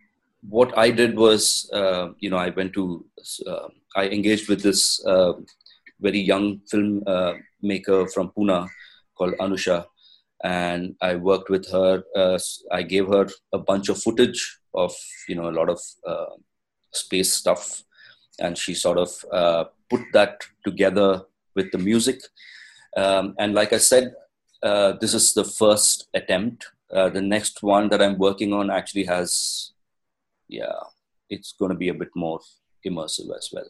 what 0.50 0.76
i 0.76 0.90
did 0.90 1.16
was 1.16 1.70
you 2.20 2.30
know 2.32 2.38
i 2.38 2.50
went 2.50 2.74
to 2.74 3.06
i 3.96 4.08
engaged 4.08 4.50
with 4.50 4.64
this 4.64 5.00
very 6.00 6.20
young 6.20 6.60
film 6.70 7.04
maker 7.62 8.08
from 8.08 8.32
pune 8.32 8.68
called 9.22 9.42
anusha 9.46 9.78
and 10.44 10.96
i 11.10 11.14
worked 11.30 11.50
with 11.56 11.70
her 11.76 12.04
uh, 12.22 12.40
i 12.80 12.82
gave 12.94 13.08
her 13.16 13.26
a 13.54 13.60
bunch 13.70 13.90
of 13.94 14.02
footage 14.06 14.42
of 14.74 14.96
you 15.30 15.36
know 15.36 15.50
a 15.50 15.58
lot 15.60 15.70
of 15.76 15.80
uh, 16.14 16.34
space 17.04 17.34
stuff 17.42 17.84
and 18.40 18.58
she 18.58 18.74
sort 18.74 18.98
of 18.98 19.26
uh, 19.32 19.64
put 19.90 20.02
that 20.14 20.42
together 20.66 21.24
with 21.56 21.72
the 21.72 21.78
music. 21.78 22.22
Um, 22.98 23.36
and 23.38 23.54
like 23.54 23.74
I 23.74 23.78
said, 23.78 24.14
uh, 24.64 24.94
this 25.00 25.14
is 25.14 25.34
the 25.34 25.44
first 25.44 26.08
attempt. 26.14 26.68
Uh, 26.92 27.10
the 27.10 27.22
next 27.22 27.64
one 27.64 27.90
that 27.90 28.02
I'm 28.02 28.18
working 28.18 28.54
on 28.54 28.70
actually 28.70 29.06
has, 29.06 29.72
yeah, 30.48 30.80
it's 31.30 31.54
going 31.54 31.72
to 31.72 31.78
be 31.78 31.90
a 31.90 31.94
bit 31.94 32.10
more 32.16 32.40
immersive 32.86 33.36
as 33.38 33.50
well. 33.54 33.70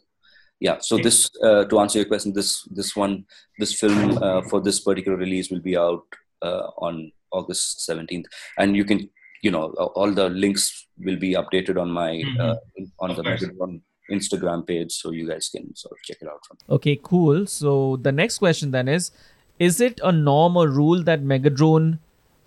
Yeah. 0.60 0.78
So 0.80 0.96
this, 0.96 1.28
uh, 1.42 1.64
to 1.64 1.80
answer 1.80 1.98
your 1.98 2.06
question, 2.06 2.32
this 2.32 2.62
this 2.70 2.94
one, 2.94 3.24
this 3.58 3.78
film 3.78 4.18
uh, 4.22 4.42
for 4.42 4.60
this 4.60 4.80
particular 4.80 5.16
release 5.16 5.50
will 5.50 5.60
be 5.60 5.76
out 5.76 6.04
uh, 6.42 6.68
on 6.78 7.10
August 7.32 7.88
17th, 7.88 8.26
and 8.58 8.76
you 8.76 8.84
can, 8.84 9.08
you 9.42 9.50
know, 9.50 9.70
all 9.96 10.12
the 10.12 10.28
links 10.28 10.86
will 10.98 11.16
be 11.16 11.32
updated 11.34 11.80
on 11.80 11.90
my 11.90 12.22
uh, 12.38 12.56
on 13.00 13.14
the 13.16 13.20
Of. 13.20 13.40
Megadrone 13.40 13.80
Instagram 14.10 14.66
page, 14.66 14.92
so 14.92 15.10
you 15.10 15.28
guys 15.28 15.48
can 15.48 15.74
sort 15.74 15.92
of 15.92 15.98
check 16.04 16.18
it 16.20 16.28
out 16.28 16.44
from. 16.46 16.58
Okay, 16.68 16.98
cool. 17.02 17.46
So 17.46 17.96
the 18.02 18.12
next 18.12 18.38
question 18.38 18.70
then 18.70 18.88
is: 18.88 19.10
Is 19.58 19.80
it 19.80 20.00
a 20.02 20.12
norm 20.12 20.56
or 20.56 20.68
rule 20.68 21.02
that 21.04 21.22
Megadrone 21.22 21.98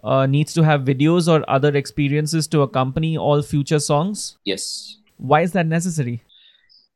uh, 0.04 0.26
needs 0.26 0.54
to 0.54 0.64
have 0.64 0.82
videos 0.82 1.28
or 1.28 1.44
other 1.50 1.76
experiences 1.76 2.48
to 2.48 2.62
accompany 2.62 3.18
all 3.18 3.42
future 3.42 3.80
songs? 3.80 4.38
Yes, 4.46 4.98
Why 5.18 5.42
is 5.42 5.52
that 5.54 5.66
necessary? 5.66 6.22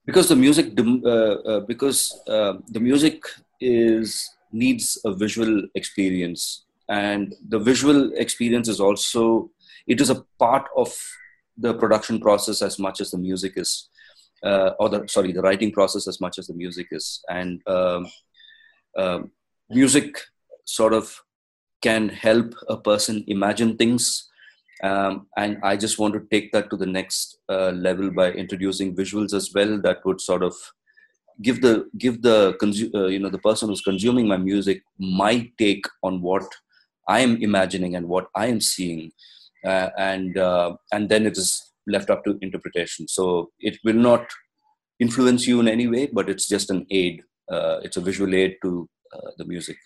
Because 0.05 0.27
the 0.27 0.35
music 0.35 0.79
uh, 0.79 1.09
uh, 1.09 1.59
because 1.61 2.21
uh, 2.27 2.53
the 2.69 2.79
music 2.79 3.23
is 3.61 4.29
needs 4.51 4.97
a 5.05 5.13
visual 5.13 5.63
experience. 5.75 6.65
And 6.87 7.35
the 7.47 7.59
visual 7.59 8.11
experience 8.13 8.67
is 8.67 8.79
also 8.79 9.51
it 9.87 10.01
is 10.01 10.09
a 10.09 10.23
part 10.39 10.67
of 10.75 10.95
the 11.57 11.73
production 11.73 12.19
process 12.19 12.61
as 12.61 12.79
much 12.79 13.01
as 13.01 13.11
the 13.11 13.17
music 13.17 13.53
is 13.57 13.89
uh, 14.43 14.71
or 14.79 14.89
the 14.89 15.07
sorry 15.07 15.31
the 15.31 15.41
writing 15.41 15.71
process 15.71 16.07
as 16.07 16.19
much 16.19 16.39
as 16.39 16.47
the 16.47 16.53
music 16.53 16.87
is. 16.91 17.21
And 17.29 17.61
um, 17.67 18.07
um 18.97 19.31
music 19.69 20.17
sort 20.65 20.93
of 20.93 21.21
can 21.81 22.09
help 22.09 22.53
a 22.67 22.77
person 22.77 23.23
imagine 23.27 23.77
things 23.77 24.28
um, 24.83 25.27
and 25.37 25.57
I 25.63 25.75
just 25.77 25.99
want 25.99 26.13
to 26.13 26.27
take 26.31 26.51
that 26.53 26.69
to 26.69 26.77
the 26.77 26.85
next 26.85 27.37
uh, 27.49 27.71
level 27.71 28.11
by 28.11 28.31
introducing 28.31 28.95
visuals 28.95 29.33
as 29.33 29.51
well. 29.53 29.79
That 29.81 30.05
would 30.05 30.21
sort 30.21 30.43
of 30.43 30.55
give 31.41 31.61
the 31.61 31.89
give 31.97 32.21
the 32.21 32.55
consu- 32.61 32.93
uh, 32.93 33.07
you 33.07 33.19
know 33.19 33.29
the 33.29 33.39
person 33.39 33.69
who's 33.69 33.81
consuming 33.81 34.27
my 34.27 34.37
music 34.37 34.81
my 34.99 35.49
take 35.57 35.85
on 36.03 36.21
what 36.21 36.43
I 37.07 37.19
am 37.21 37.37
imagining 37.37 37.95
and 37.95 38.07
what 38.07 38.27
I 38.35 38.47
am 38.47 38.61
seeing, 38.61 39.11
uh, 39.65 39.89
and 39.97 40.37
uh, 40.37 40.75
and 40.91 41.09
then 41.09 41.25
it 41.25 41.37
is 41.37 41.61
left 41.87 42.09
up 42.09 42.23
to 42.25 42.37
interpretation. 42.41 43.07
So 43.07 43.51
it 43.59 43.79
will 43.83 43.95
not 43.95 44.27
influence 44.99 45.47
you 45.47 45.59
in 45.59 45.67
any 45.67 45.87
way, 45.87 46.07
but 46.11 46.29
it's 46.29 46.47
just 46.47 46.69
an 46.69 46.85
aid. 46.91 47.23
Uh, 47.51 47.79
it's 47.83 47.97
a 47.97 48.01
visual 48.01 48.35
aid 48.35 48.57
to 48.63 48.87
uh, 49.13 49.31
the 49.37 49.45
music. 49.45 49.77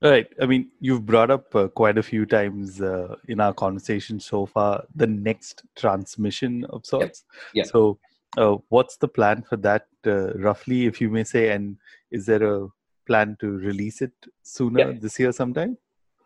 Right. 0.00 0.28
I 0.40 0.46
mean, 0.46 0.70
you've 0.80 1.04
brought 1.04 1.30
up 1.30 1.54
uh, 1.54 1.68
quite 1.68 1.98
a 1.98 2.02
few 2.02 2.24
times 2.24 2.80
uh, 2.80 3.16
in 3.26 3.40
our 3.40 3.52
conversation 3.52 4.20
so 4.20 4.46
far 4.46 4.84
the 4.94 5.06
next 5.06 5.64
transmission 5.76 6.64
of 6.66 6.86
sorts. 6.86 7.24
Yeah. 7.52 7.64
So, 7.64 7.98
uh, 8.36 8.58
what's 8.68 8.96
the 8.96 9.08
plan 9.08 9.42
for 9.42 9.56
that, 9.56 9.86
uh, 10.06 10.34
roughly, 10.34 10.86
if 10.86 11.00
you 11.00 11.10
may 11.10 11.24
say? 11.24 11.50
And 11.50 11.78
is 12.12 12.26
there 12.26 12.44
a 12.44 12.68
plan 13.06 13.36
to 13.40 13.58
release 13.58 14.00
it 14.00 14.12
sooner 14.42 14.80
Yeah. 14.80 14.98
this 15.00 15.18
year 15.18 15.32
sometime? 15.32 15.76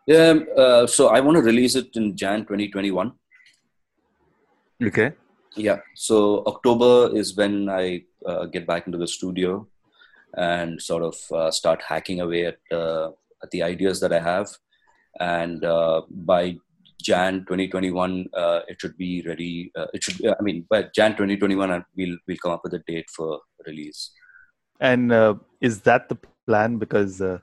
Yeah, 0.05 0.33
uh, 0.57 0.85
so 0.85 1.07
I 1.07 1.21
want 1.21 1.37
to 1.37 1.41
release 1.41 1.75
it 1.75 1.95
in 1.95 2.15
Jan 2.15 2.41
2021. 2.41 3.13
Okay. 4.83 5.13
Yeah, 5.55 5.79
so 5.95 6.43
October 6.45 7.15
is 7.15 7.35
when 7.35 7.69
I 7.69 8.03
uh, 8.25 8.45
get 8.45 8.67
back 8.67 8.85
into 8.85 8.97
the 8.97 9.07
studio 9.07 9.67
and 10.35 10.81
sort 10.81 11.03
of 11.03 11.15
uh, 11.31 11.51
start 11.51 11.81
hacking 11.81 12.19
away 12.19 12.47
at, 12.47 12.57
uh, 12.71 13.07
at 13.07 13.22
the 13.51 13.63
ideas 13.63 13.99
that 14.01 14.13
I 14.13 14.19
have. 14.19 14.49
And 15.19 15.63
uh, 15.63 16.01
by 16.09 16.57
Jan 17.01 17.39
2021, 17.41 18.27
uh, 18.33 18.59
it 18.67 18.79
should 18.81 18.97
be 18.97 19.23
ready. 19.27 19.71
Uh, 19.75 19.87
it 19.93 20.03
should, 20.03 20.25
I 20.25 20.41
mean, 20.41 20.65
by 20.69 20.83
Jan 20.95 21.11
2021, 21.11 21.71
I- 21.71 21.83
we'll 21.95 22.17
we'll 22.27 22.37
come 22.41 22.51
up 22.53 22.61
with 22.63 22.73
a 22.73 22.79
date 22.87 23.09
for 23.15 23.39
release. 23.67 24.11
And 24.79 25.11
uh, 25.11 25.35
is 25.61 25.81
that 25.81 26.09
the 26.09 26.17
plan? 26.47 26.77
Because 26.77 27.21
uh, 27.21 27.39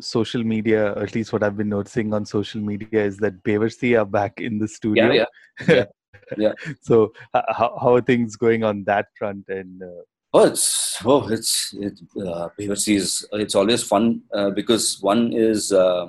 social 0.00 0.42
media, 0.42 0.96
at 0.96 1.14
least 1.14 1.32
what 1.32 1.42
I've 1.42 1.56
been 1.56 1.68
noticing 1.68 2.14
on 2.14 2.24
social 2.24 2.60
media, 2.60 3.04
is 3.04 3.18
that 3.18 3.42
Bevar 3.42 3.68
Sea 3.72 3.96
are 3.96 4.06
back 4.06 4.40
in 4.40 4.58
the 4.58 4.66
studio. 4.68 5.10
Yeah, 5.12 5.24
yeah. 5.68 5.84
yeah. 6.38 6.52
so, 6.80 7.12
h- 7.36 7.44
how, 7.48 7.76
how 7.80 7.94
are 7.96 8.00
things 8.00 8.36
going 8.36 8.64
on 8.64 8.84
that 8.84 9.06
front? 9.18 9.44
And 9.48 9.82
uh, 9.82 10.02
Oh, 10.32 10.44
it's 10.44 10.96
oh, 11.04 11.28
it's 11.28 11.74
it. 11.74 11.98
Uh, 12.16 12.48
is 12.56 13.26
it's 13.32 13.56
always 13.56 13.82
fun 13.82 14.22
uh, 14.32 14.50
because 14.50 15.02
one 15.02 15.32
is 15.32 15.72
uh, 15.72 16.06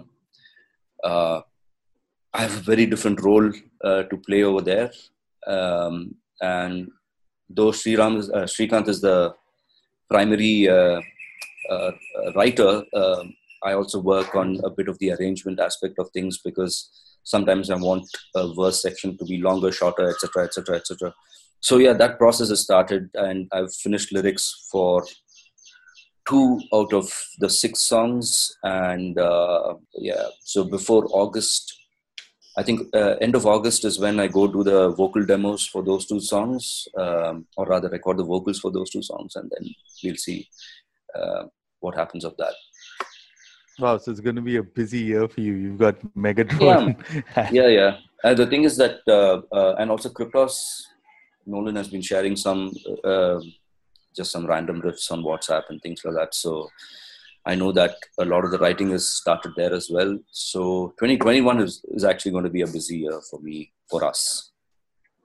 uh, 1.03 1.41
I 2.31 2.41
have 2.43 2.55
a 2.55 2.61
very 2.61 2.85
different 2.85 3.19
role 3.23 3.51
uh, 3.83 4.03
to 4.03 4.17
play 4.17 4.43
over 4.43 4.61
there, 4.61 4.91
um, 5.47 6.13
and 6.39 6.91
though 7.49 7.71
Sriram 7.71 8.17
is, 8.17 8.29
uh, 8.29 8.43
Srikanth 8.43 8.89
is 8.89 9.01
the 9.01 9.33
primary 10.07 10.69
uh, 10.69 11.01
writer, 12.35 12.83
um 12.93 13.33
I 13.63 13.73
also 13.73 13.99
work 13.99 14.35
on 14.35 14.59
a 14.63 14.69
bit 14.69 14.87
of 14.87 14.97
the 14.99 15.11
arrangement 15.13 15.59
aspect 15.59 15.99
of 15.99 16.09
things 16.11 16.39
because 16.43 16.89
sometimes 17.23 17.69
I 17.69 17.75
want 17.75 18.05
a 18.35 18.53
verse 18.53 18.81
section 18.81 19.17
to 19.17 19.25
be 19.25 19.37
longer, 19.37 19.71
shorter, 19.71 20.09
etc., 20.09 20.45
etc., 20.45 20.77
etc 20.77 21.13
so 21.61 21.77
yeah 21.77 21.93
that 21.93 22.17
process 22.17 22.49
has 22.49 22.61
started 22.61 23.09
and 23.13 23.47
i've 23.53 23.73
finished 23.73 24.11
lyrics 24.11 24.67
for 24.71 25.05
two 26.27 26.59
out 26.73 26.91
of 26.93 27.11
the 27.39 27.49
six 27.49 27.79
songs 27.81 28.55
and 28.63 29.17
uh, 29.17 29.73
yeah 29.95 30.25
so 30.41 30.63
before 30.63 31.05
august 31.11 31.73
i 32.57 32.63
think 32.63 32.81
uh, 32.93 33.15
end 33.21 33.35
of 33.35 33.45
august 33.45 33.85
is 33.85 33.99
when 33.99 34.19
i 34.19 34.27
go 34.27 34.47
do 34.47 34.63
the 34.63 34.89
vocal 34.89 35.23
demos 35.23 35.65
for 35.65 35.83
those 35.83 36.05
two 36.05 36.19
songs 36.19 36.87
um, 36.97 37.45
or 37.57 37.65
rather 37.65 37.89
record 37.89 38.17
the 38.17 38.23
vocals 38.23 38.59
for 38.59 38.71
those 38.71 38.89
two 38.89 39.01
songs 39.01 39.35
and 39.35 39.51
then 39.55 39.73
we'll 40.03 40.15
see 40.15 40.47
uh, 41.15 41.43
what 41.79 41.95
happens 41.95 42.25
of 42.25 42.35
that 42.37 42.53
wow, 43.79 43.97
so 43.97 44.11
it's 44.11 44.19
going 44.19 44.35
to 44.35 44.41
be 44.41 44.57
a 44.57 44.63
busy 44.63 44.99
year 44.99 45.27
for 45.27 45.41
you. 45.41 45.53
You've 45.53 45.79
got 45.79 45.99
Megadrone. 46.15 46.95
yeah 47.51 47.67
yeah 47.67 47.97
and 48.23 48.37
the 48.37 48.45
thing 48.45 48.63
is 48.63 48.77
that 48.77 48.99
uh, 49.07 49.41
uh, 49.55 49.75
and 49.79 49.89
also 49.89 50.09
Kryptos 50.09 50.83
nolan 51.45 51.75
has 51.75 51.87
been 51.87 52.01
sharing 52.01 52.35
some 52.35 52.71
uh, 53.03 53.39
just 54.15 54.31
some 54.31 54.45
random 54.45 54.81
riffs 54.81 55.11
on 55.11 55.23
whatsapp 55.23 55.63
and 55.69 55.81
things 55.81 56.03
like 56.03 56.15
that 56.15 56.35
so 56.35 56.69
i 57.45 57.55
know 57.55 57.71
that 57.71 57.95
a 58.19 58.25
lot 58.25 58.45
of 58.45 58.51
the 58.51 58.59
writing 58.59 58.91
is 58.91 59.07
started 59.07 59.51
there 59.55 59.73
as 59.73 59.89
well 59.89 60.17
so 60.31 60.93
2021 60.99 61.61
is, 61.61 61.83
is 61.89 62.03
actually 62.03 62.31
going 62.31 62.43
to 62.43 62.49
be 62.49 62.61
a 62.61 62.67
busy 62.67 62.97
year 62.99 63.21
for 63.29 63.39
me 63.39 63.71
for 63.89 64.03
us 64.03 64.51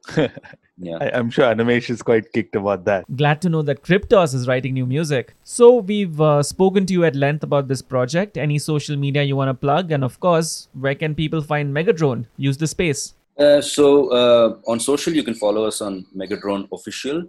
yeah 0.17 0.99
I, 1.01 1.11
I'm 1.15 1.31
sure 1.31 1.45
Animesh 1.45 1.91
is 1.91 2.01
quite 2.01 2.33
kicked 2.33 2.55
about 2.55 2.85
that. 2.85 3.05
Glad 3.17 3.43
to 3.43 3.49
know 3.49 3.63
that 3.63 3.83
Kryptos 3.83 4.35
is 4.35 4.47
writing 4.47 4.75
new 4.75 4.87
music. 4.87 5.35
So, 5.43 5.79
we've 5.79 6.21
uh, 6.21 6.45
spoken 6.45 6.87
to 6.87 6.93
you 6.93 7.05
at 7.05 7.17
length 7.17 7.43
about 7.43 7.67
this 7.67 7.83
project. 7.83 8.39
Any 8.39 8.61
social 8.61 8.97
media 8.97 9.25
you 9.25 9.35
want 9.35 9.49
to 9.49 9.55
plug? 9.55 9.91
And 9.91 10.05
of 10.05 10.21
course, 10.21 10.69
where 10.75 10.95
can 10.95 11.17
people 11.17 11.43
find 11.43 11.75
Megadrone? 11.75 12.27
Use 12.37 12.59
the 12.59 12.69
space. 12.69 13.16
Uh, 13.39 13.61
so 13.61 14.09
uh, 14.09 14.57
on 14.67 14.81
social, 14.81 15.13
you 15.13 15.23
can 15.23 15.35
follow 15.35 15.65
us 15.65 15.81
on 15.81 16.07
Megadrone 16.17 16.69
Official. 16.73 17.25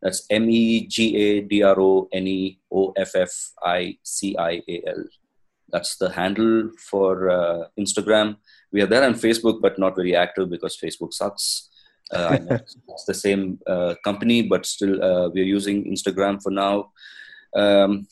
That's 0.00 0.24
M 0.30 0.48
E 0.48 0.86
G 0.86 1.16
A 1.16 1.40
D 1.40 1.62
R 1.62 1.80
O 1.80 2.08
N 2.12 2.26
E 2.26 2.60
O 2.70 2.92
F 2.96 3.16
F 3.16 3.32
I 3.64 3.98
C 4.04 4.36
I 4.38 4.62
A 4.68 4.82
L. 4.86 5.04
That's 5.70 5.96
the 5.96 6.10
handle 6.10 6.70
for 6.90 7.28
uh, 7.30 7.64
Instagram. 7.78 8.36
We 8.72 8.80
are 8.82 8.86
there 8.86 9.04
on 9.04 9.14
Facebook, 9.14 9.60
but 9.60 9.78
not 9.78 9.96
very 9.96 10.14
active 10.14 10.50
because 10.50 10.76
Facebook 10.76 11.12
sucks. 11.12 11.68
Uh, 12.12 12.38
it's 12.88 13.04
the 13.06 13.14
same 13.14 13.58
uh, 13.66 13.94
company, 14.04 14.42
but 14.42 14.64
still 14.64 15.02
uh, 15.02 15.28
we 15.30 15.40
are 15.40 15.44
using 15.58 15.84
Instagram 15.84 16.42
for 16.42 16.50
now. 16.50 16.92
Um, 17.54 18.06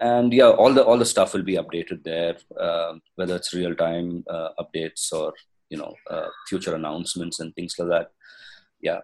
and 0.00 0.32
yeah, 0.32 0.50
all 0.50 0.72
the 0.72 0.84
all 0.84 0.98
the 0.98 1.04
stuff 1.04 1.34
will 1.34 1.42
be 1.42 1.56
updated 1.56 2.04
there, 2.04 2.36
um, 2.60 3.00
whether 3.16 3.34
it's 3.34 3.54
real 3.54 3.74
time 3.74 4.24
uh, 4.30 4.50
updates 4.60 5.12
or 5.12 5.32
you 5.70 5.78
know 5.78 5.94
uh, 6.10 6.28
future 6.48 6.74
announcements 6.74 7.40
and 7.40 7.54
things 7.54 7.74
like 7.78 7.88
that. 7.88 8.10
Yeah. 8.80 9.00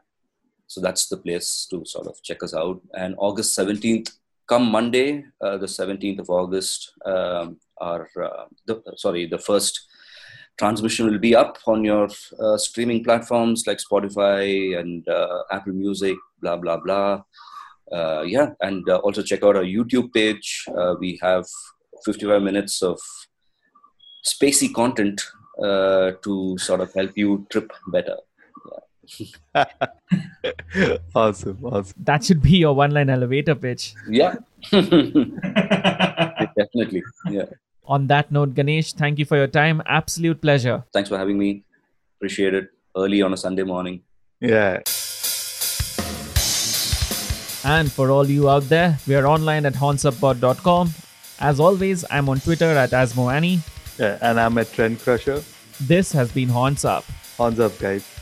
So 0.66 0.80
that's 0.80 1.08
the 1.08 1.18
place 1.18 1.66
to 1.70 1.84
sort 1.84 2.06
of 2.06 2.22
check 2.22 2.42
us 2.42 2.54
out. 2.54 2.80
And 2.94 3.14
august 3.18 3.58
17th 3.58 4.10
come 4.46 4.70
monday 4.70 5.24
uh, 5.40 5.56
the 5.56 5.66
17th 5.66 6.18
of 6.20 6.28
august 6.28 6.92
um, 7.06 7.58
our 7.80 8.08
uh, 8.22 8.44
the, 8.66 8.82
sorry 8.96 9.26
the 9.26 9.38
first 9.38 9.86
transmission 10.58 11.06
will 11.06 11.18
be 11.18 11.34
up 11.34 11.58
on 11.66 11.82
your 11.84 12.08
uh, 12.40 12.56
streaming 12.56 13.02
platforms 13.02 13.64
like 13.66 13.78
spotify 13.78 14.78
and 14.78 15.08
uh, 15.08 15.42
apple 15.50 15.72
music 15.72 16.16
blah 16.40 16.56
blah 16.56 16.76
blah. 16.76 17.22
Uh, 17.92 18.22
yeah. 18.22 18.48
And 18.62 18.88
uh, 18.88 18.96
also 18.98 19.22
check 19.22 19.42
out 19.44 19.56
our 19.56 19.62
youtube 19.62 20.12
page. 20.12 20.64
We 21.00 21.18
have 21.22 21.44
55 22.04 22.42
minutes 22.42 22.82
of 22.82 22.98
spacey 24.24 24.72
content 24.72 25.22
uh, 25.62 26.12
to 26.22 26.56
sort 26.58 26.80
of 26.80 26.92
help 26.94 27.16
you 27.16 27.46
trip 27.50 27.72
better. 27.88 28.16
awesome, 31.14 31.58
awesome. 31.62 31.94
That 32.02 32.24
should 32.24 32.42
be 32.42 32.56
your 32.58 32.74
one 32.74 32.90
line 32.92 33.10
elevator 33.10 33.54
pitch. 33.54 33.94
Yeah, 34.08 34.36
definitely. 36.56 37.02
Yeah. 37.30 37.46
On 37.86 38.06
that 38.06 38.32
note, 38.32 38.54
Ganesh, 38.54 38.94
thank 38.94 39.18
you 39.18 39.26
for 39.26 39.36
your 39.36 39.46
time. 39.46 39.82
Absolute 39.86 40.40
pleasure. 40.40 40.84
Thanks 40.92 41.10
for 41.10 41.18
having 41.18 41.36
me. 41.36 41.64
Appreciate 42.16 42.54
it. 42.54 42.68
Early 42.96 43.20
on 43.20 43.34
a 43.34 43.36
Sunday 43.36 43.62
morning. 43.62 44.00
Yeah. 44.40 44.80
And 47.66 47.90
for 47.90 48.10
all 48.10 48.26
you 48.26 48.48
out 48.48 48.68
there, 48.68 48.98
we 49.06 49.14
are 49.14 49.26
online 49.26 49.66
at 49.66 49.74
hornsuppod.com. 49.74 50.90
As 51.40 51.60
always, 51.60 52.04
I'm 52.10 52.28
on 52.28 52.40
Twitter 52.40 52.70
at 52.70 52.90
AsmoAni. 52.90 53.60
Yeah. 53.98 54.18
And 54.20 54.38
I'm 54.38 54.56
a 54.58 54.64
trend 54.64 55.00
crusher. 55.00 55.42
This 55.80 56.12
has 56.12 56.32
been 56.32 56.48
Horns 56.48 56.84
Up. 56.84 57.04
Horns 57.36 57.58
up, 57.58 57.78
guys. 57.78 58.13